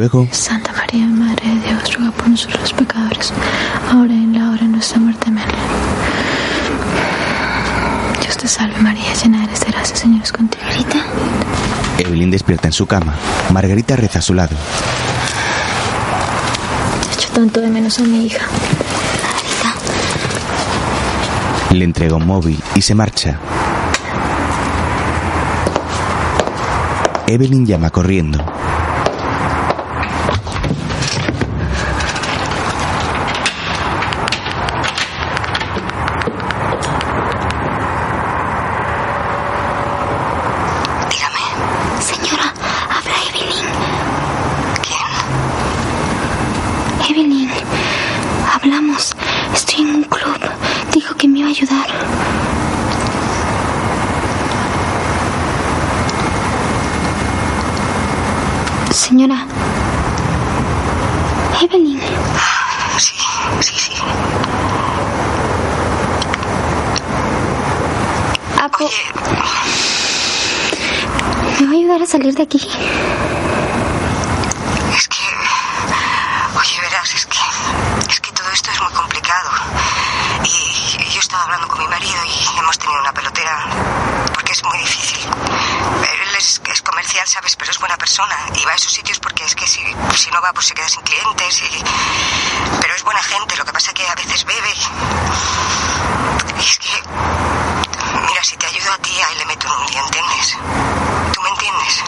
[0.06, 3.34] Luego, Santa María, Madre de Dios, ruega por nosotros los pecadores,
[3.92, 5.26] ahora y en la hora de nuestra muerte.
[5.30, 5.44] Amén.
[8.22, 10.64] Dios te salve María, llena eres de gracia, Señor es contigo.
[11.98, 13.16] Evelyn despierta en su cama.
[13.52, 14.56] Margarita reza a su lado.
[17.18, 18.46] Echo tanto de menos a mi hija.
[21.72, 23.40] Le entrega un móvil y se marcha.
[27.26, 28.46] Evelyn llama corriendo.
[42.00, 42.54] Señora,
[42.90, 43.70] habla Evelyn.
[44.86, 45.10] ¿Quién?
[47.10, 47.50] Evelyn,
[48.54, 49.16] hablamos.
[49.54, 50.38] Estoy en un club.
[50.94, 51.88] Dijo que me iba a ayudar.
[58.92, 59.46] Señora.
[61.62, 62.00] Evelyn.
[62.98, 63.16] Sí,
[63.62, 63.94] sí, sí.
[68.62, 68.90] Apo-
[71.60, 72.58] ¿Me va a ayudar a salir de aquí?
[74.96, 75.18] Es que.
[76.58, 77.38] Oye, verás, es que.
[78.10, 79.50] Es que todo esto es muy complicado.
[80.46, 81.18] Y.
[81.18, 83.66] estado hablando con mi marido y hemos tenido una pelotera
[84.34, 85.18] porque es muy difícil.
[85.26, 87.56] Él es, es comercial, ¿sabes?
[87.56, 89.80] Pero es buena persona y va a esos sitios porque es que si,
[90.14, 91.62] si no va, pues se queda sin clientes.
[91.64, 91.84] Y...
[92.82, 94.74] Pero es buena gente, lo que pasa es que a veces bebe.
[96.62, 97.02] Y es que,
[98.28, 100.58] mira, si te ayudo a ti, a él le meto en un día, ¿entiendes?
[101.34, 102.04] ¿Tú me entiendes?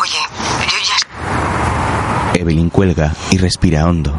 [0.00, 0.18] Oye,
[0.66, 0.96] yo ya
[2.40, 3.38] Evelyn cuelga y
[3.70, 4.12] respira hondo.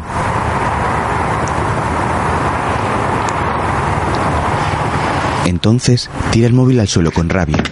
[5.44, 7.62] Entonces tira el móvil al suelo con rabia.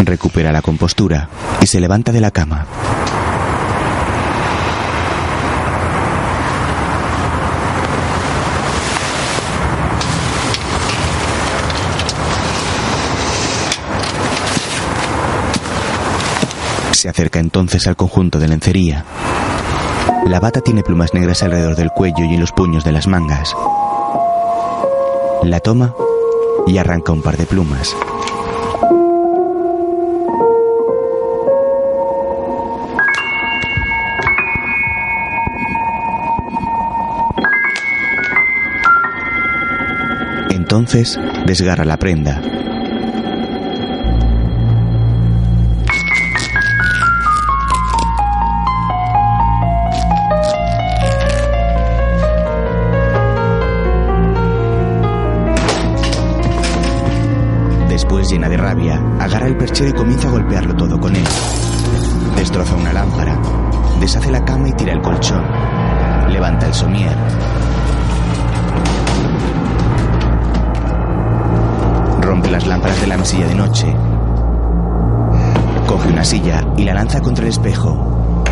[0.00, 1.28] Recupera la compostura
[1.62, 2.66] y se levanta de la cama.
[17.00, 19.06] Se acerca entonces al conjunto de lencería.
[20.26, 23.56] La bata tiene plumas negras alrededor del cuello y en los puños de las mangas.
[25.42, 25.94] La toma
[26.66, 27.96] y arranca un par de plumas.
[40.50, 42.59] Entonces desgarra la prenda.
[58.30, 61.24] Llena de rabia, agarra el perchero y comienza a golpearlo todo con él.
[62.36, 63.36] Destroza una lámpara,
[63.98, 65.42] deshace la cama y tira el colchón.
[66.28, 67.16] Levanta el somier.
[72.20, 73.96] Rompe las lámparas de la mesilla de noche.
[75.88, 78.44] Coge una silla y la lanza contra el espejo.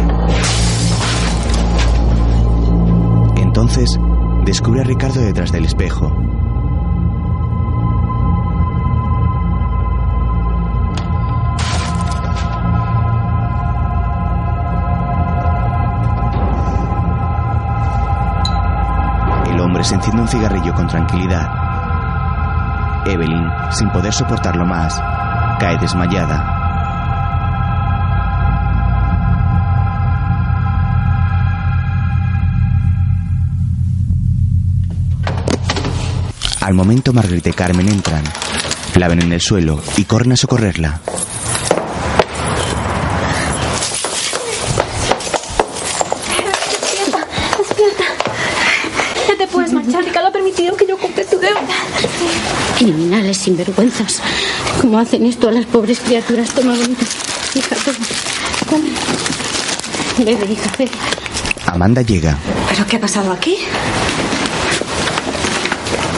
[3.36, 3.98] Entonces,
[4.44, 6.12] descubre a Ricardo detrás del espejo.
[19.78, 21.48] Enciende un cigarrillo con tranquilidad.
[23.06, 25.00] Evelyn, sin poder soportarlo más,
[25.58, 26.56] cae desmayada.
[36.60, 38.24] Al momento Margarita y Carmen entran,
[38.96, 41.00] la ven en el suelo y corren a socorrerla.
[53.48, 54.20] Sinvergüenzas.
[54.80, 56.50] ¿Cómo hacen esto a las pobres criaturas?
[56.50, 57.04] Toma, bonita.
[57.54, 58.06] Hija, toma.
[58.68, 58.88] Toma.
[60.18, 60.90] Bebe, hija, bebe.
[61.66, 62.36] Amanda llega.
[62.70, 63.56] ¿Pero qué ha pasado aquí?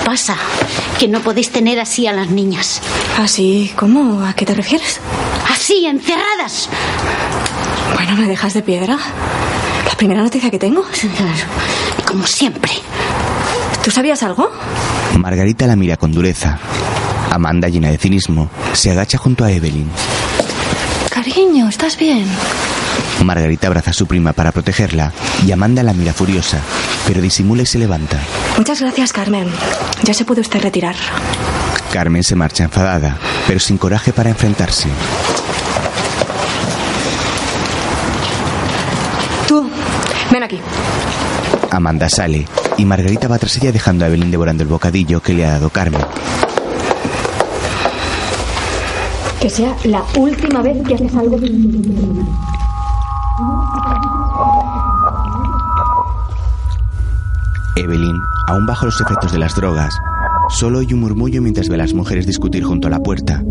[0.05, 0.37] Pasa
[0.99, 2.81] que no podéis tener así a las niñas.
[3.19, 3.73] ¿Así?
[3.77, 4.25] ¿Cómo?
[4.27, 4.99] ¿A qué te refieres?
[5.49, 6.69] Así, encerradas.
[7.95, 8.99] Bueno, ¿me dejas de piedra?
[9.87, 10.85] ¿La primera noticia que tengo?
[12.07, 12.73] Como siempre.
[13.85, 14.51] ¿Tú sabías algo?
[15.19, 16.59] Margarita la mira con dureza.
[17.31, 19.89] Amanda, llena de cinismo, se agacha junto a Evelyn.
[21.11, 22.27] Cariño, ¿estás bien?
[23.25, 25.13] Margarita abraza a su prima para protegerla
[25.47, 26.61] y Amanda la mira furiosa,
[27.07, 28.19] pero disimula y se levanta.
[28.57, 29.47] Muchas gracias, Carmen.
[30.03, 30.97] Ya se puede usted retirar.
[31.93, 33.17] Carmen se marcha enfadada,
[33.47, 34.89] pero sin coraje para enfrentarse.
[39.47, 39.69] Tú,
[40.31, 40.61] ven aquí.
[41.71, 42.47] Amanda sale
[42.79, 45.71] y Margarita va tras ella dejando a Evelyn devorando el bocadillo que le ha dado
[45.71, 46.01] Carmen.
[49.41, 51.39] Que sea la última vez que haces algo.
[57.77, 58.17] Evelyn,
[58.49, 59.95] aún bajo los efectos de las drogas,
[60.51, 63.43] solo oye un murmullo mientras ve a las mujeres discutir junto a la puerta.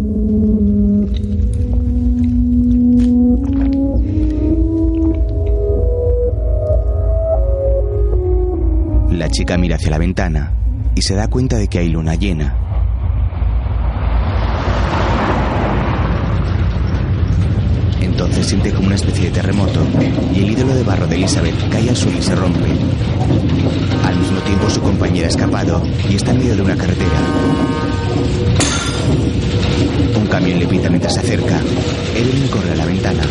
[9.10, 10.53] La chica mira hacia la ventana
[10.94, 12.56] y se da cuenta de que hay luna llena.
[18.02, 19.86] Entonces siente como una especie de terremoto
[20.34, 22.68] y el ídolo de barro de Elizabeth cae al suelo y se rompe.
[24.04, 27.20] Al mismo tiempo su compañera ha escapado y está en medio de una carretera.
[30.20, 31.62] Un camión le pita mientras se acerca.
[32.16, 33.24] Evelyn corre a la ventana.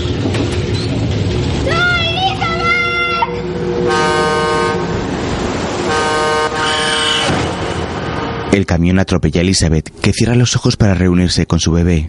[8.53, 12.09] El camión atropella a Elizabeth, que cierra los ojos para reunirse con su bebé.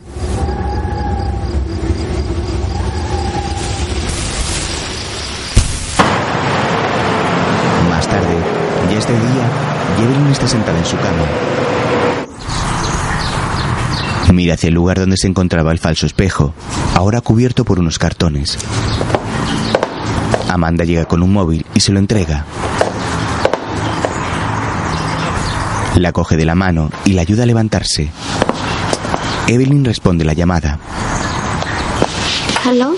[9.08, 9.50] de día
[9.98, 11.26] y Evelyn está sentada en su cama.
[14.34, 16.54] Mira hacia el lugar donde se encontraba el falso espejo,
[16.96, 18.58] ahora cubierto por unos cartones.
[20.50, 22.46] Amanda llega con un móvil y se lo entrega.
[25.96, 28.10] La coge de la mano y la ayuda a levantarse.
[29.48, 30.80] Evelyn responde la llamada.
[32.66, 32.96] ¿Aló?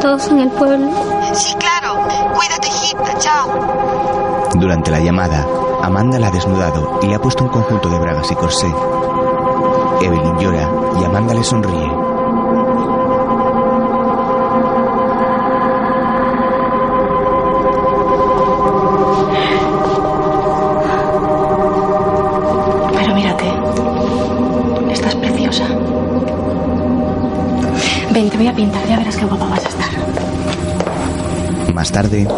[0.00, 0.90] Todos en el pueblo.
[1.34, 2.00] Sí, claro.
[2.34, 3.18] Cuídate, hijita.
[3.18, 4.48] Chao.
[4.54, 5.46] Durante la llamada,
[5.82, 8.66] Amanda la ha desnudado y le ha puesto un conjunto de bragas y corsé.
[10.02, 10.68] Evelyn llora
[11.00, 12.09] y Amanda le sonríe.
[31.90, 32.28] Más tarde,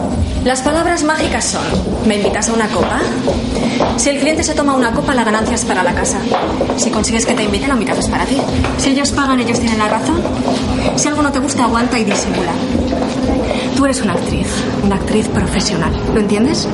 [0.47, 1.63] Las palabras mágicas son,
[2.07, 3.01] ¿me invitas a una copa?
[3.99, 6.21] Si el cliente se toma una copa, la ganancia es para la casa.
[6.79, 8.39] Si consigues que te inviten, la mitad es para ti.
[8.79, 10.23] Si ellos pagan, ellos tienen la razón.
[10.97, 12.53] Si algo no te gusta, aguanta y disimula.
[13.77, 14.47] Tú eres una actriz,
[14.83, 15.93] una actriz profesional.
[16.15, 16.67] ¿Lo entiendes?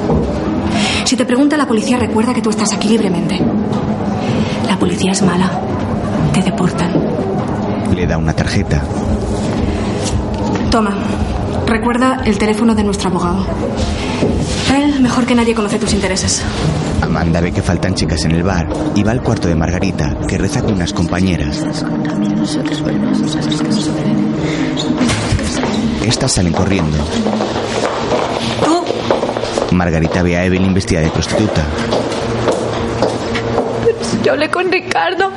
[1.05, 3.40] Si te pregunta la policía, recuerda que tú estás aquí libremente.
[4.68, 5.50] La policía es mala.
[6.32, 6.92] Te deportan.
[7.92, 8.80] le da una tarjeta.
[10.70, 10.94] Toma.
[11.66, 13.47] Recuerda el teléfono de nuestro abogado.
[14.74, 16.43] Él, mejor que nadie, conoce tus intereses.
[17.02, 20.39] Amanda ve que faltan chicas en el bar y va al cuarto de Margarita, que
[20.39, 21.64] reza con unas compañeras.
[26.05, 26.97] Estas salen corriendo.
[29.72, 31.62] Margarita ve a Evelyn vestida de prostituta.
[34.22, 35.30] Yo hablé con Ricardo.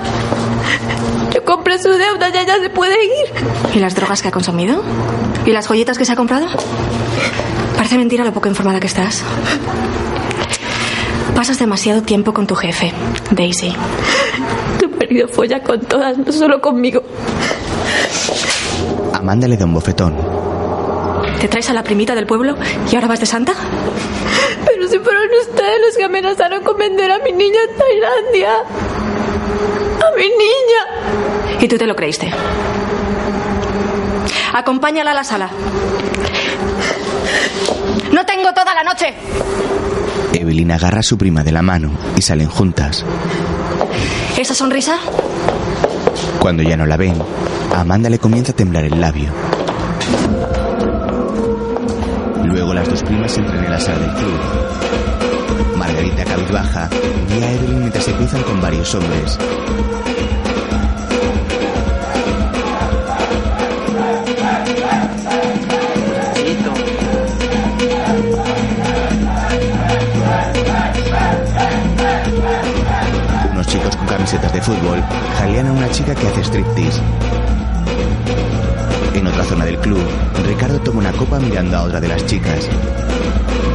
[1.33, 3.31] Yo compré su deuda, ya ya se puede ir.
[3.73, 4.81] ¿Y las drogas que ha consumido?
[5.45, 6.47] ¿Y las joyitas que se ha comprado?
[7.75, 9.23] Parece mentira lo poco informada que estás.
[11.35, 12.91] Pasas demasiado tiempo con tu jefe,
[13.31, 13.73] Daisy.
[14.79, 17.01] Tu marido folla con todas, no solo conmigo.
[19.13, 20.15] Amanda le da un bofetón.
[21.39, 22.55] ¿Te traes a la primita del pueblo
[22.91, 23.53] y ahora vas de santa?
[24.65, 28.53] Pero si fueron ustedes los que amenazaron con vender a mi niña en Tailandia.
[30.01, 31.59] A mi niña.
[31.61, 32.31] Y tú te lo creíste.
[34.53, 35.49] Acompáñala a la sala.
[38.11, 39.13] No tengo toda la noche.
[40.33, 43.05] Evelyn agarra a su prima de la mano y salen juntas.
[44.37, 44.97] ¿Esa sonrisa?
[46.39, 47.15] Cuando ya no la ven,
[47.75, 49.31] a Amanda le comienza a temblar el labio.
[52.43, 55.77] Luego las dos primas entran en la sala del club.
[55.77, 56.89] Margarita cabizbaja
[57.29, 59.37] ve a Evelyn mientras se cruzan con varios hombres.
[74.31, 75.03] Camisetas de fútbol
[75.37, 77.01] jalean a una chica que hace striptease.
[79.13, 79.99] En otra zona del club,
[80.47, 82.69] Ricardo toma una copa mirando a otra de las chicas.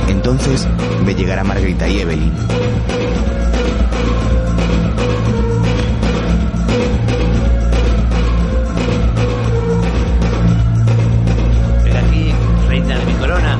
[0.09, 0.66] Entonces
[1.05, 2.33] ve llegar a Margarita y Evelyn.
[11.85, 12.33] Ven aquí,
[12.69, 13.59] reina de mi corona.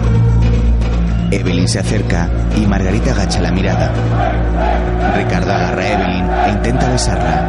[1.31, 4.76] Evelyn se acerca y Margarita agacha la mirada.
[5.15, 7.43] Ricardo agarra a Evelyn e intenta besarla.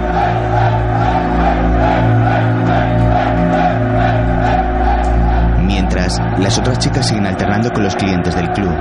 [5.63, 8.75] Mientras, las otras chicas siguen alternando con los clientes del club.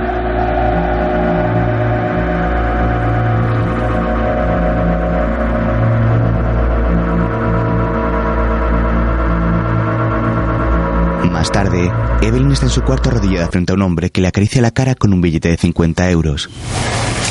[11.31, 11.91] Más tarde,
[12.21, 14.95] Evelyn está en su cuarto arrodillada frente a un hombre que le acaricia la cara
[14.95, 16.49] con un billete de 50 euros.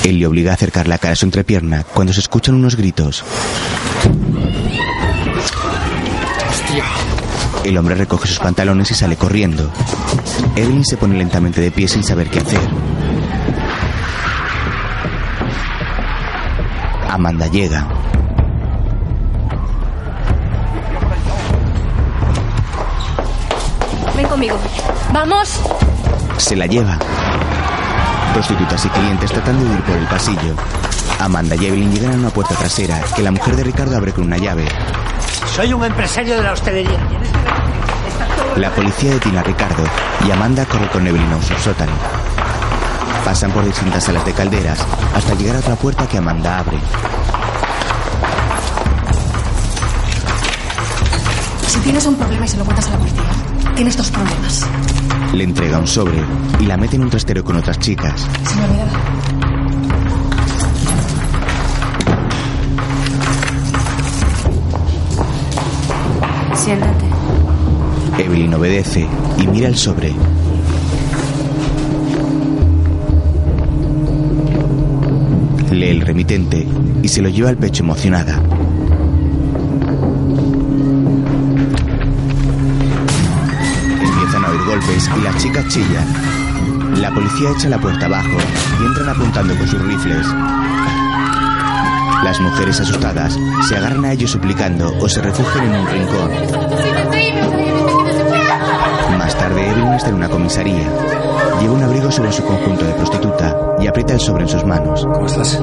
[0.06, 3.24] Él le obliga a acercar la cara a su entrepierna cuando se escuchan unos gritos.
[7.64, 9.68] El hombre recoge sus pantalones y sale corriendo.
[10.54, 12.60] Evelyn se pone lentamente de pie sin saber qué hacer.
[17.10, 17.88] Amanda llega.
[24.16, 24.56] Ven conmigo.
[25.12, 25.60] ¡Vamos!
[26.36, 26.96] Se la lleva.
[28.36, 30.54] Prostitutas y clientes tratando de huir por el pasillo.
[31.20, 34.24] Amanda y Evelyn llegan a una puerta trasera que la mujer de Ricardo abre con
[34.24, 34.68] una llave.
[35.54, 36.98] Soy un empresario de la hostelería.
[38.56, 39.82] La policía detiene a Ricardo
[40.28, 41.92] y Amanda corre con Evelyn a un subsótano.
[43.24, 44.84] Pasan por distintas salas de calderas
[45.14, 46.76] hasta llegar a otra puerta que Amanda abre.
[51.68, 53.22] Si tienes un problema y se lo cuentas a la policía,
[53.74, 54.66] tienes dos problemas.
[55.32, 56.22] Le entrega un sobre
[56.60, 58.26] y la mete en un trastero con otras chicas.
[66.54, 67.04] Siéntate.
[68.18, 69.06] Evelyn obedece
[69.38, 70.12] y mira el sobre.
[75.70, 76.66] Lee el remitente
[77.02, 78.42] y se lo lleva al pecho emocionada.
[85.18, 87.00] Y las chicas chillan.
[87.00, 88.36] La policía echa la puerta abajo
[88.80, 90.26] y entran apuntando con sus rifles.
[92.22, 93.38] Las mujeres asustadas
[93.68, 96.30] se agarran a ellos suplicando o se refugian en un rincón.
[99.18, 100.88] Más tarde, Evelyn está en una comisaría.
[101.60, 105.04] Lleva un abrigo sobre su conjunto de prostituta y aprieta el sobre en sus manos.
[105.04, 105.60] ¿Cómo estás?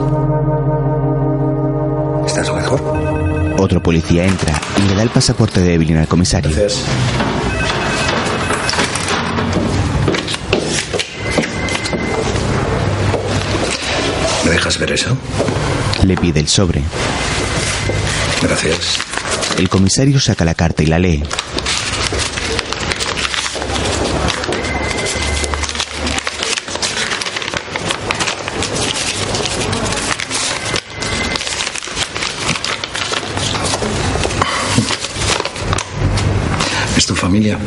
[2.25, 2.81] ¿Estás mejor?
[3.59, 6.51] Otro policía entra y le da el pasaporte de Evelyn al comisario.
[6.51, 6.83] Gracias.
[14.73, 15.17] ¿Me dejas ver eso?
[16.05, 16.81] Le pide el sobre.
[18.41, 18.97] Gracias.
[19.57, 21.23] El comisario saca la carta y la lee.
[36.97, 37.59] ¿Es tu familia?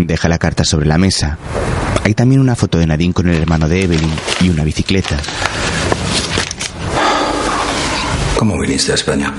[0.00, 1.36] Deja la carta sobre la mesa.
[2.04, 4.10] Hay también una foto de Nadine con el hermano de Evelyn
[4.40, 5.18] y una bicicleta.
[8.38, 9.32] ¿Cómo viniste a España?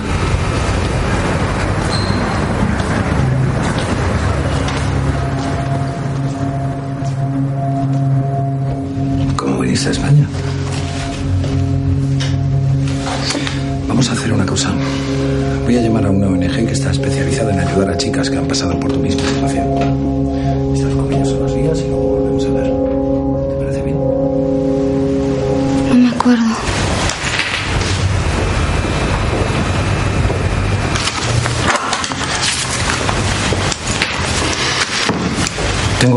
[9.35, 10.27] ¿Cómo viniste a España?
[13.87, 14.73] Vamos a hacer una cosa.
[15.65, 18.47] Voy a llamar a una ONG que está especializada en ayudar a chicas que han
[18.47, 19.22] pasado por tu misma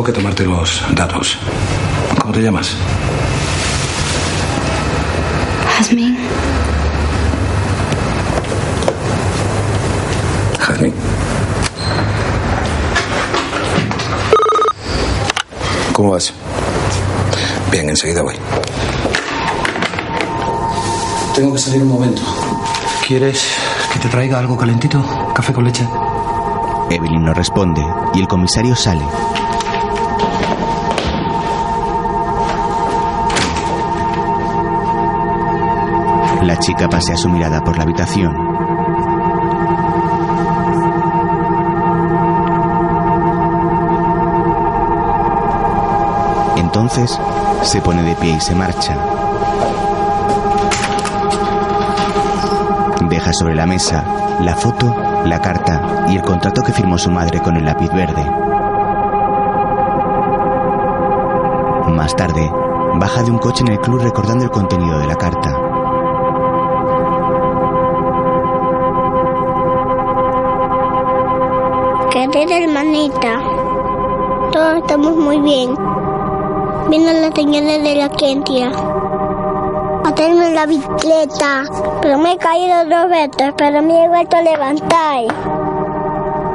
[0.06, 1.36] que tomarte los datos.
[2.20, 2.76] ¿Cómo te llamas?
[5.76, 6.16] Jazmín.
[10.60, 10.94] Jazmín.
[15.92, 16.32] ¿Cómo vas?
[17.72, 18.36] Bien, enseguida voy.
[21.34, 22.22] Tengo que salir un momento.
[23.04, 23.44] ¿Quieres
[23.92, 25.02] que te traiga algo calentito?
[25.34, 25.84] ¿Café con leche?
[26.90, 27.84] Evelyn no responde
[28.14, 29.02] y el comisario sale.
[36.46, 38.32] La chica pasea su mirada por la habitación.
[46.56, 47.20] Entonces
[47.62, 48.96] se pone de pie y se marcha.
[53.08, 54.04] Deja sobre la mesa
[54.40, 54.94] la foto,
[55.24, 58.24] la carta y el contrato que firmó su madre con el lápiz verde.
[61.90, 62.48] Más tarde,
[63.00, 65.65] baja de un coche en el club recordando el contenido de la carta.
[72.16, 73.42] Querida hermanita,
[74.50, 75.76] todos estamos muy bien.
[76.88, 78.70] Vino la señora de la agencia
[80.02, 81.64] a la bicicleta,
[82.00, 85.24] pero me he caído dos veces, pero me he vuelto a levantar.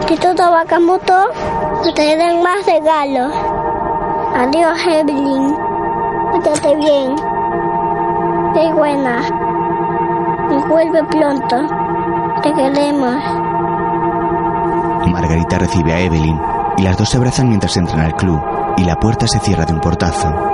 [0.07, 1.29] Si va como todo,
[1.83, 3.31] te traerán más regalos.
[4.35, 5.55] Adiós, Evelyn.
[6.31, 7.15] Cuídate bien.
[8.55, 9.21] Qué buena.
[10.49, 11.55] Y vuelve pronto.
[12.41, 13.50] Te queremos.
[15.11, 16.39] Margarita recibe a Evelyn
[16.77, 18.41] y las dos se abrazan mientras entran al club
[18.77, 20.50] y la puerta se cierra de un portazo.